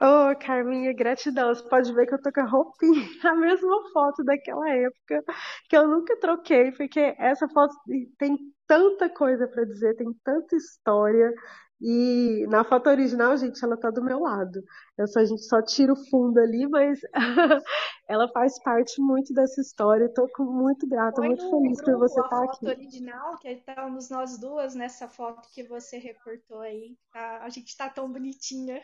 Ô, 0.03 0.31
oh, 0.31 0.39
Carminha, 0.39 0.95
gratidão. 0.95 1.55
Você 1.55 1.69
pode 1.69 1.93
ver 1.93 2.07
que 2.07 2.15
eu 2.15 2.23
tô 2.23 2.33
com 2.33 2.41
a 2.41 2.45
roupinha, 2.45 3.05
a 3.23 3.35
mesma 3.35 3.91
foto 3.93 4.25
daquela 4.25 4.67
época, 4.71 5.23
que 5.69 5.77
eu 5.77 5.87
nunca 5.87 6.19
troquei, 6.19 6.73
porque 6.73 7.15
essa 7.19 7.47
foto 7.49 7.75
tem 8.19 8.39
tanta 8.67 9.11
coisa 9.11 9.47
para 9.47 9.65
dizer, 9.65 9.97
tem 9.97 10.11
tanta 10.25 10.57
história. 10.57 11.35
E 11.83 12.47
na 12.49 12.65
foto 12.65 12.89
original, 12.89 13.37
gente, 13.37 13.63
ela 13.63 13.77
tá 13.77 13.91
do 13.91 14.03
meu 14.03 14.21
lado. 14.21 14.63
Eu 14.97 15.07
só, 15.07 15.21
a 15.21 15.25
gente 15.25 15.43
só 15.43 15.61
tira 15.63 15.93
o 15.93 16.09
fundo 16.09 16.39
ali, 16.39 16.67
mas 16.67 16.99
ela 18.09 18.27
faz 18.33 18.63
parte 18.63 19.01
muito 19.03 19.35
dessa 19.35 19.61
história. 19.61 20.07
Estou 20.07 20.29
muito 20.39 20.87
grata, 20.89 21.21
muito 21.21 21.43
feliz 21.51 21.83
por 21.83 21.99
você 21.99 22.21
estar 22.21 22.29
tá 22.29 22.45
aqui. 22.45 22.67
A 22.67 22.71
foto 22.71 22.79
original, 22.79 23.39
que 23.39 23.49
estamos 23.49 24.09
nós 24.09 24.39
duas 24.39 24.75
nessa 24.75 25.09
foto 25.09 25.49
que 25.55 25.63
você 25.63 25.99
recortou 25.99 26.61
aí. 26.61 26.97
A 27.15 27.49
gente 27.51 27.77
tá 27.77 27.89
tão 27.89 28.11
bonitinha. 28.11 28.81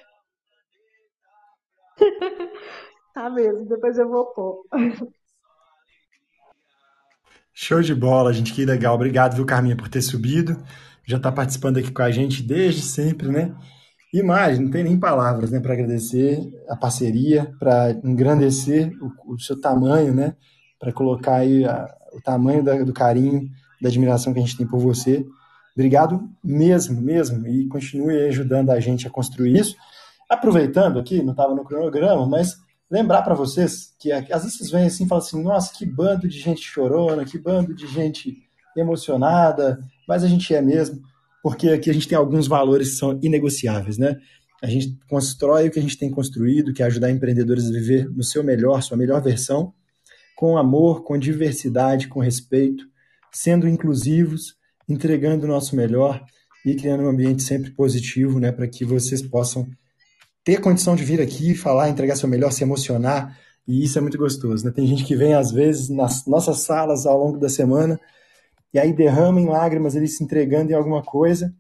tá 3.14 3.30
mesmo, 3.30 3.66
depois 3.66 3.98
eu 3.98 4.08
vou 4.08 4.26
pôr. 4.26 4.62
Show 7.52 7.80
de 7.80 7.94
bola, 7.94 8.32
gente, 8.32 8.52
que 8.52 8.66
legal. 8.66 8.94
Obrigado, 8.94 9.34
viu, 9.34 9.46
Carminha, 9.46 9.76
por 9.76 9.88
ter 9.88 10.02
subido. 10.02 10.62
Já 11.06 11.16
está 11.16 11.32
participando 11.32 11.78
aqui 11.78 11.90
com 11.90 12.02
a 12.02 12.10
gente 12.10 12.42
desde 12.42 12.82
sempre, 12.82 13.28
né? 13.28 13.54
E 14.12 14.22
mais, 14.22 14.58
não 14.58 14.70
tem 14.70 14.84
nem 14.84 14.98
palavras, 14.98 15.50
né, 15.50 15.60
para 15.60 15.72
agradecer 15.72 16.40
a 16.68 16.76
parceria, 16.76 17.52
para 17.58 17.92
engrandecer 18.04 18.92
o, 19.00 19.34
o, 19.34 19.38
seu 19.38 19.60
tamanho, 19.60 20.14
né? 20.14 20.34
Para 20.78 20.92
colocar 20.92 21.36
aí 21.36 21.64
a, 21.64 21.86
o 22.12 22.20
tamanho 22.20 22.62
da, 22.62 22.82
do 22.82 22.92
carinho, 22.92 23.48
da 23.80 23.88
admiração 23.88 24.32
que 24.32 24.38
a 24.38 24.42
gente 24.42 24.56
tem 24.56 24.66
por 24.66 24.78
você. 24.78 25.26
Obrigado 25.74 26.28
mesmo, 26.42 27.00
mesmo. 27.00 27.46
E 27.46 27.68
continue 27.68 28.26
ajudando 28.28 28.70
a 28.70 28.80
gente 28.80 29.06
a 29.06 29.10
construir 29.10 29.56
isso. 29.58 29.76
Aproveitando 30.28 30.98
aqui, 30.98 31.22
não 31.22 31.32
estava 31.32 31.54
no 31.54 31.64
cronograma, 31.64 32.26
mas 32.26 32.56
lembrar 32.90 33.22
para 33.22 33.34
vocês 33.34 33.94
que 33.98 34.10
às 34.12 34.42
vezes 34.42 34.56
vocês 34.56 34.70
vêm 34.70 34.86
assim 34.86 35.04
e 35.04 35.08
falam 35.08 35.24
assim: 35.24 35.42
nossa, 35.42 35.72
que 35.72 35.86
bando 35.86 36.28
de 36.28 36.38
gente 36.38 36.62
chorona, 36.62 37.24
que 37.24 37.38
bando 37.38 37.74
de 37.74 37.86
gente 37.86 38.36
emocionada, 38.76 39.78
mas 40.06 40.22
a 40.22 40.28
gente 40.28 40.54
é 40.54 40.60
mesmo, 40.60 41.00
porque 41.42 41.68
aqui 41.68 41.90
a 41.90 41.92
gente 41.92 42.08
tem 42.08 42.18
alguns 42.18 42.46
valores 42.46 42.90
que 42.90 42.96
são 42.96 43.18
inegociáveis, 43.22 43.98
né? 43.98 44.16
A 44.62 44.66
gente 44.66 44.98
constrói 45.08 45.68
o 45.68 45.70
que 45.70 45.78
a 45.78 45.82
gente 45.82 45.98
tem 45.98 46.10
construído, 46.10 46.72
que 46.72 46.82
é 46.82 46.86
ajudar 46.86 47.10
empreendedores 47.10 47.68
a 47.68 47.72
viver 47.72 48.10
no 48.10 48.24
seu 48.24 48.42
melhor, 48.42 48.82
sua 48.82 48.96
melhor 48.96 49.22
versão, 49.22 49.72
com 50.36 50.56
amor, 50.56 51.04
com 51.04 51.18
diversidade, 51.18 52.08
com 52.08 52.20
respeito, 52.20 52.84
sendo 53.32 53.68
inclusivos, 53.68 54.56
entregando 54.88 55.44
o 55.44 55.48
nosso 55.48 55.76
melhor 55.76 56.24
e 56.64 56.74
criando 56.74 57.04
um 57.04 57.08
ambiente 57.08 57.42
sempre 57.42 57.70
positivo, 57.70 58.40
né, 58.40 58.50
para 58.50 58.66
que 58.66 58.84
vocês 58.84 59.22
possam 59.22 59.66
ter 60.46 60.60
condição 60.60 60.94
de 60.94 61.02
vir 61.02 61.20
aqui, 61.20 61.56
falar, 61.56 61.88
entregar 61.88 62.14
seu 62.14 62.28
melhor, 62.28 62.52
se 62.52 62.62
emocionar, 62.62 63.36
e 63.66 63.84
isso 63.84 63.98
é 63.98 64.00
muito 64.00 64.16
gostoso. 64.16 64.64
Né? 64.64 64.70
Tem 64.70 64.86
gente 64.86 65.04
que 65.04 65.16
vem, 65.16 65.34
às 65.34 65.50
vezes, 65.50 65.88
nas 65.88 66.24
nossas 66.24 66.60
salas 66.60 67.04
ao 67.04 67.18
longo 67.18 67.36
da 67.36 67.48
semana, 67.48 68.00
e 68.72 68.78
aí 68.78 68.92
derrama 68.92 69.40
em 69.40 69.48
lágrimas, 69.48 69.96
ele 69.96 70.06
se 70.06 70.22
entregando 70.22 70.70
em 70.70 70.74
alguma 70.76 71.02
coisa, 71.02 71.52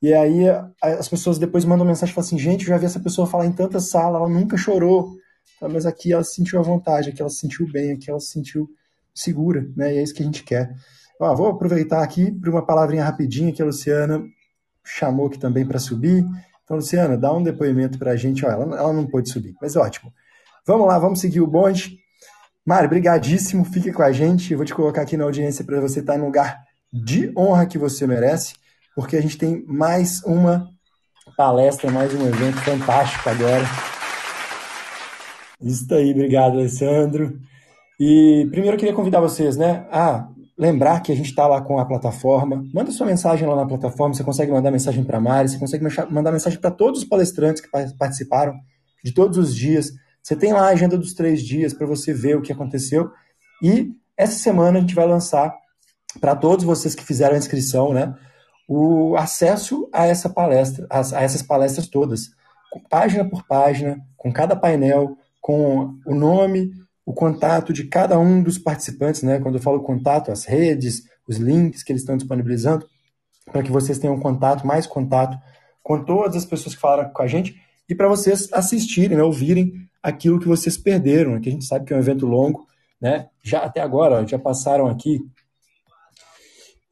e 0.00 0.14
aí 0.14 0.44
as 0.80 1.06
pessoas 1.06 1.38
depois 1.38 1.66
mandam 1.66 1.84
mensagem 1.84 2.12
e 2.12 2.14
falam 2.14 2.26
assim, 2.26 2.38
gente, 2.38 2.62
eu 2.62 2.68
já 2.68 2.78
vi 2.78 2.86
essa 2.86 2.98
pessoa 2.98 3.26
falar 3.26 3.44
em 3.44 3.52
tanta 3.52 3.78
sala, 3.78 4.16
ela 4.16 4.28
nunca 4.28 4.56
chorou, 4.56 5.18
mas 5.60 5.84
aqui 5.84 6.14
ela 6.14 6.24
se 6.24 6.34
sentiu 6.34 6.58
à 6.58 6.62
vontade, 6.62 7.10
aqui 7.10 7.20
ela 7.20 7.30
se 7.30 7.40
sentiu 7.40 7.70
bem, 7.70 7.92
aqui 7.92 8.10
ela 8.10 8.20
se 8.20 8.30
sentiu 8.30 8.70
segura, 9.14 9.70
né? 9.76 9.94
E 9.94 9.98
é 9.98 10.02
isso 10.02 10.14
que 10.14 10.22
a 10.22 10.26
gente 10.26 10.42
quer. 10.42 10.74
Ó, 11.20 11.34
vou 11.34 11.48
aproveitar 11.48 12.02
aqui 12.02 12.32
para 12.32 12.50
uma 12.50 12.64
palavrinha 12.64 13.04
rapidinha 13.04 13.52
que 13.52 13.60
a 13.60 13.66
Luciana 13.66 14.22
chamou 14.82 15.26
aqui 15.26 15.38
também 15.38 15.66
para 15.66 15.78
subir. 15.78 16.24
Então, 16.64 16.78
Luciana, 16.78 17.16
dá 17.16 17.32
um 17.32 17.42
depoimento 17.42 17.98
para 17.98 18.12
a 18.12 18.16
gente. 18.16 18.44
Ó, 18.44 18.50
ela, 18.50 18.76
ela 18.76 18.92
não 18.92 19.06
pôde 19.06 19.30
subir, 19.30 19.54
mas 19.60 19.76
ótimo. 19.76 20.12
Vamos 20.66 20.86
lá, 20.86 20.98
vamos 20.98 21.20
seguir 21.20 21.40
o 21.40 21.46
bonde. 21.46 21.98
Mário, 22.66 22.88
brigadíssimo, 22.88 23.64
fique 23.64 23.92
com 23.92 24.02
a 24.02 24.10
gente. 24.10 24.52
Eu 24.52 24.58
vou 24.58 24.66
te 24.66 24.74
colocar 24.74 25.02
aqui 25.02 25.16
na 25.16 25.24
audiência 25.24 25.64
para 25.64 25.80
você 25.80 26.00
estar 26.00 26.16
no 26.16 26.24
lugar 26.24 26.64
de 26.90 27.32
honra 27.36 27.66
que 27.66 27.76
você 27.76 28.06
merece, 28.06 28.54
porque 28.96 29.16
a 29.16 29.20
gente 29.20 29.36
tem 29.36 29.64
mais 29.66 30.22
uma 30.22 30.68
palestra, 31.36 31.90
mais 31.90 32.14
um 32.14 32.26
evento 32.26 32.58
fantástico 32.62 33.28
agora. 33.28 33.64
Isso 35.60 35.92
aí, 35.92 36.12
obrigado, 36.12 36.58
Alessandro. 36.58 37.38
E 37.98 38.46
primeiro 38.50 38.76
eu 38.76 38.78
queria 38.78 38.94
convidar 38.94 39.20
vocês, 39.20 39.56
né, 39.56 39.86
a 39.90 40.28
lembrar 40.56 41.00
que 41.00 41.10
a 41.10 41.16
gente 41.16 41.30
está 41.30 41.46
lá 41.46 41.60
com 41.60 41.78
a 41.78 41.84
plataforma. 41.84 42.64
Manda 42.72 42.92
sua 42.92 43.06
mensagem 43.06 43.46
lá 43.46 43.56
na 43.56 43.66
plataforma. 43.66 44.14
Você 44.14 44.24
consegue 44.24 44.52
mandar 44.52 44.70
mensagem 44.70 45.04
para 45.04 45.18
a 45.18 45.20
Mari, 45.20 45.48
você 45.48 45.58
consegue 45.58 45.84
mandar 46.10 46.32
mensagem 46.32 46.60
para 46.60 46.70
todos 46.70 47.02
os 47.02 47.08
palestrantes 47.08 47.60
que 47.60 47.68
participaram 47.98 48.54
de 49.04 49.12
todos 49.12 49.36
os 49.36 49.54
dias. 49.54 49.90
Você 50.22 50.36
tem 50.36 50.52
lá 50.52 50.68
a 50.68 50.72
agenda 50.72 50.96
dos 50.96 51.12
três 51.12 51.42
dias 51.42 51.74
para 51.74 51.86
você 51.86 52.12
ver 52.12 52.36
o 52.36 52.42
que 52.42 52.52
aconteceu. 52.52 53.10
E 53.62 53.92
essa 54.16 54.38
semana 54.38 54.78
a 54.78 54.80
gente 54.80 54.94
vai 54.94 55.06
lançar 55.06 55.54
para 56.20 56.36
todos 56.36 56.64
vocês 56.64 56.94
que 56.94 57.04
fizeram 57.04 57.34
a 57.34 57.38
inscrição, 57.38 57.92
né, 57.92 58.14
o 58.68 59.16
acesso 59.16 59.88
a 59.92 60.06
essa 60.06 60.28
palestra, 60.28 60.86
a, 60.88 61.00
a 61.00 61.22
essas 61.22 61.42
palestras 61.42 61.88
todas, 61.88 62.30
página 62.88 63.28
por 63.28 63.46
página, 63.46 63.98
com 64.16 64.32
cada 64.32 64.56
painel, 64.56 65.16
com 65.40 65.98
o 66.06 66.14
nome, 66.14 66.72
o 67.06 67.12
contato 67.12 67.72
de 67.72 67.84
cada 67.84 68.18
um 68.18 68.42
dos 68.42 68.58
participantes, 68.58 69.22
né? 69.22 69.38
Quando 69.38 69.56
eu 69.56 69.62
falo 69.62 69.82
contato, 69.82 70.32
as 70.32 70.44
redes, 70.44 71.04
os 71.28 71.36
links 71.36 71.82
que 71.82 71.92
eles 71.92 72.02
estão 72.02 72.16
disponibilizando, 72.16 72.86
para 73.52 73.62
que 73.62 73.70
vocês 73.70 73.98
tenham 73.98 74.18
contato, 74.18 74.66
mais 74.66 74.86
contato 74.86 75.38
com 75.82 76.02
todas 76.02 76.36
as 76.36 76.46
pessoas 76.46 76.74
que 76.74 76.80
falaram 76.80 77.10
com 77.10 77.22
a 77.22 77.26
gente 77.26 77.60
e 77.88 77.94
para 77.94 78.08
vocês 78.08 78.48
assistirem, 78.52 79.16
né, 79.16 79.22
ouvirem 79.22 79.86
aquilo 80.02 80.40
que 80.40 80.48
vocês 80.48 80.78
perderam, 80.78 81.38
que 81.40 81.48
a 81.48 81.52
gente 81.52 81.64
sabe 81.64 81.84
que 81.84 81.92
é 81.92 81.96
um 81.96 82.00
evento 82.00 82.26
longo, 82.26 82.66
né? 83.00 83.28
Já 83.42 83.60
até 83.60 83.80
agora, 83.80 84.26
já 84.26 84.38
passaram 84.38 84.86
aqui. 84.86 85.20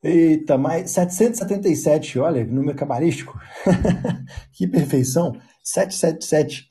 Eita, 0.02 0.58
mais 0.58 0.90
777, 0.90 2.18
olha, 2.18 2.44
número 2.44 2.76
cabalístico. 2.76 3.38
que 4.52 4.66
perfeição. 4.66 5.36
777. 5.62 6.68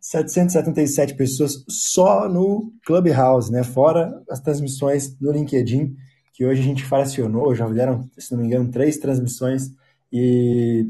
777 0.00 1.14
pessoas 1.14 1.64
só 1.68 2.28
no 2.28 2.72
Clubhouse, 2.84 3.50
né? 3.50 3.62
Fora 3.64 4.22
as 4.28 4.40
transmissões 4.40 5.18
no 5.20 5.32
LinkedIn, 5.32 5.96
que 6.32 6.44
hoje 6.44 6.60
a 6.60 6.64
gente 6.64 6.84
fracionou, 6.84 7.54
já 7.54 7.66
vieram, 7.66 8.08
se 8.18 8.32
não 8.32 8.40
me 8.40 8.46
engano, 8.46 8.70
três 8.70 8.98
transmissões 8.98 9.70
e 10.12 10.86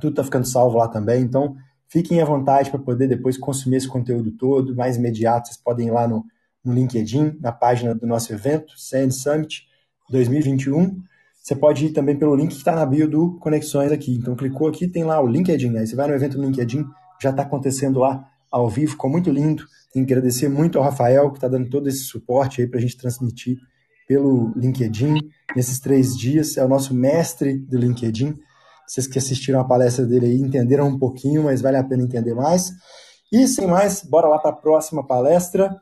tudo 0.00 0.10
está 0.10 0.24
ficando 0.24 0.46
salvo 0.46 0.76
lá 0.76 0.88
também. 0.88 1.22
Então, 1.22 1.56
fiquem 1.88 2.20
à 2.20 2.24
vontade 2.24 2.70
para 2.70 2.80
poder 2.80 3.06
depois 3.06 3.38
consumir 3.38 3.76
esse 3.76 3.88
conteúdo 3.88 4.32
todo, 4.32 4.74
mais 4.74 4.96
imediato. 4.96 5.48
Vocês 5.48 5.56
podem 5.56 5.88
ir 5.88 5.92
lá 5.92 6.08
no, 6.08 6.24
no 6.64 6.72
LinkedIn, 6.72 7.38
na 7.40 7.52
página 7.52 7.94
do 7.94 8.06
nosso 8.06 8.32
evento, 8.32 8.72
Sand 8.76 9.10
Summit 9.10 9.66
2021. 10.10 11.00
Você 11.46 11.54
pode 11.54 11.86
ir 11.86 11.90
também 11.90 12.18
pelo 12.18 12.34
link 12.34 12.50
que 12.50 12.56
está 12.56 12.74
na 12.74 12.84
bio 12.84 13.08
do 13.08 13.38
Conexões 13.38 13.92
aqui. 13.92 14.12
Então, 14.12 14.34
clicou 14.34 14.66
aqui, 14.66 14.88
tem 14.88 15.04
lá 15.04 15.22
o 15.22 15.28
LinkedIn. 15.28 15.70
Né? 15.70 15.86
Você 15.86 15.94
vai 15.94 16.08
no 16.08 16.14
evento 16.14 16.36
no 16.36 16.44
LinkedIn, 16.44 16.84
já 17.22 17.30
está 17.30 17.42
acontecendo 17.42 18.00
lá 18.00 18.28
ao 18.50 18.68
vivo, 18.68 18.90
ficou 18.90 19.08
muito 19.08 19.30
lindo. 19.30 19.64
Tem 19.92 20.04
que 20.04 20.12
agradecer 20.12 20.48
muito 20.48 20.76
ao 20.76 20.82
Rafael, 20.82 21.30
que 21.30 21.36
está 21.36 21.46
dando 21.46 21.70
todo 21.70 21.88
esse 21.88 22.00
suporte 22.00 22.60
aí 22.60 22.66
para 22.66 22.80
a 22.80 22.82
gente 22.82 22.96
transmitir 22.96 23.58
pelo 24.08 24.52
LinkedIn 24.56 25.20
nesses 25.54 25.78
três 25.78 26.16
dias. 26.16 26.56
É 26.56 26.64
o 26.64 26.68
nosso 26.68 26.92
mestre 26.92 27.56
do 27.56 27.78
LinkedIn. 27.78 28.34
Vocês 28.84 29.06
que 29.06 29.16
assistiram 29.16 29.60
a 29.60 29.64
palestra 29.64 30.04
dele 30.04 30.26
aí 30.26 30.40
entenderam 30.40 30.88
um 30.88 30.98
pouquinho, 30.98 31.44
mas 31.44 31.62
vale 31.62 31.76
a 31.76 31.84
pena 31.84 32.02
entender 32.02 32.34
mais. 32.34 32.72
E 33.32 33.46
sem 33.46 33.68
mais, 33.68 34.02
bora 34.02 34.26
lá 34.26 34.40
para 34.40 34.50
a 34.50 34.56
próxima 34.56 35.06
palestra. 35.06 35.80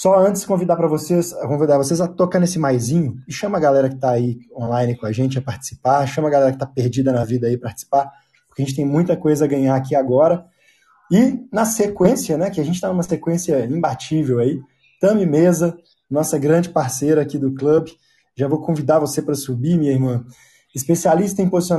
Só 0.00 0.16
antes 0.24 0.44
convidar 0.44 0.76
para 0.76 0.86
vocês, 0.86 1.32
convidar 1.32 1.76
vocês 1.76 2.00
a 2.00 2.06
tocar 2.06 2.38
nesse 2.38 2.56
maisinho 2.56 3.20
e 3.26 3.32
chama 3.32 3.58
a 3.58 3.60
galera 3.60 3.88
que 3.88 3.96
está 3.96 4.12
aí 4.12 4.38
online 4.56 4.96
com 4.96 5.06
a 5.06 5.10
gente 5.10 5.36
a 5.36 5.42
participar, 5.42 6.06
chama 6.06 6.28
a 6.28 6.30
galera 6.30 6.52
que 6.52 6.56
está 6.56 6.66
perdida 6.66 7.10
na 7.12 7.24
vida 7.24 7.48
aí 7.48 7.56
a 7.56 7.58
participar, 7.58 8.08
porque 8.46 8.62
a 8.62 8.64
gente 8.64 8.76
tem 8.76 8.86
muita 8.86 9.16
coisa 9.16 9.44
a 9.44 9.48
ganhar 9.48 9.74
aqui 9.74 9.96
agora. 9.96 10.46
E 11.10 11.44
na 11.52 11.64
sequência, 11.64 12.38
né, 12.38 12.48
que 12.48 12.60
a 12.60 12.64
gente 12.64 12.76
está 12.76 12.86
numa 12.86 13.02
sequência 13.02 13.64
imbatível 13.64 14.38
aí, 14.38 14.60
Tami 15.00 15.26
Mesa, 15.26 15.76
nossa 16.08 16.38
grande 16.38 16.68
parceira 16.68 17.20
aqui 17.20 17.36
do 17.36 17.52
clube, 17.52 17.90
já 18.36 18.46
vou 18.46 18.60
convidar 18.60 19.00
você 19.00 19.20
para 19.20 19.34
subir, 19.34 19.76
minha 19.76 19.90
irmã. 19.90 20.24
Especialista 20.76 21.42
em 21.42 21.50
posicionar 21.50 21.76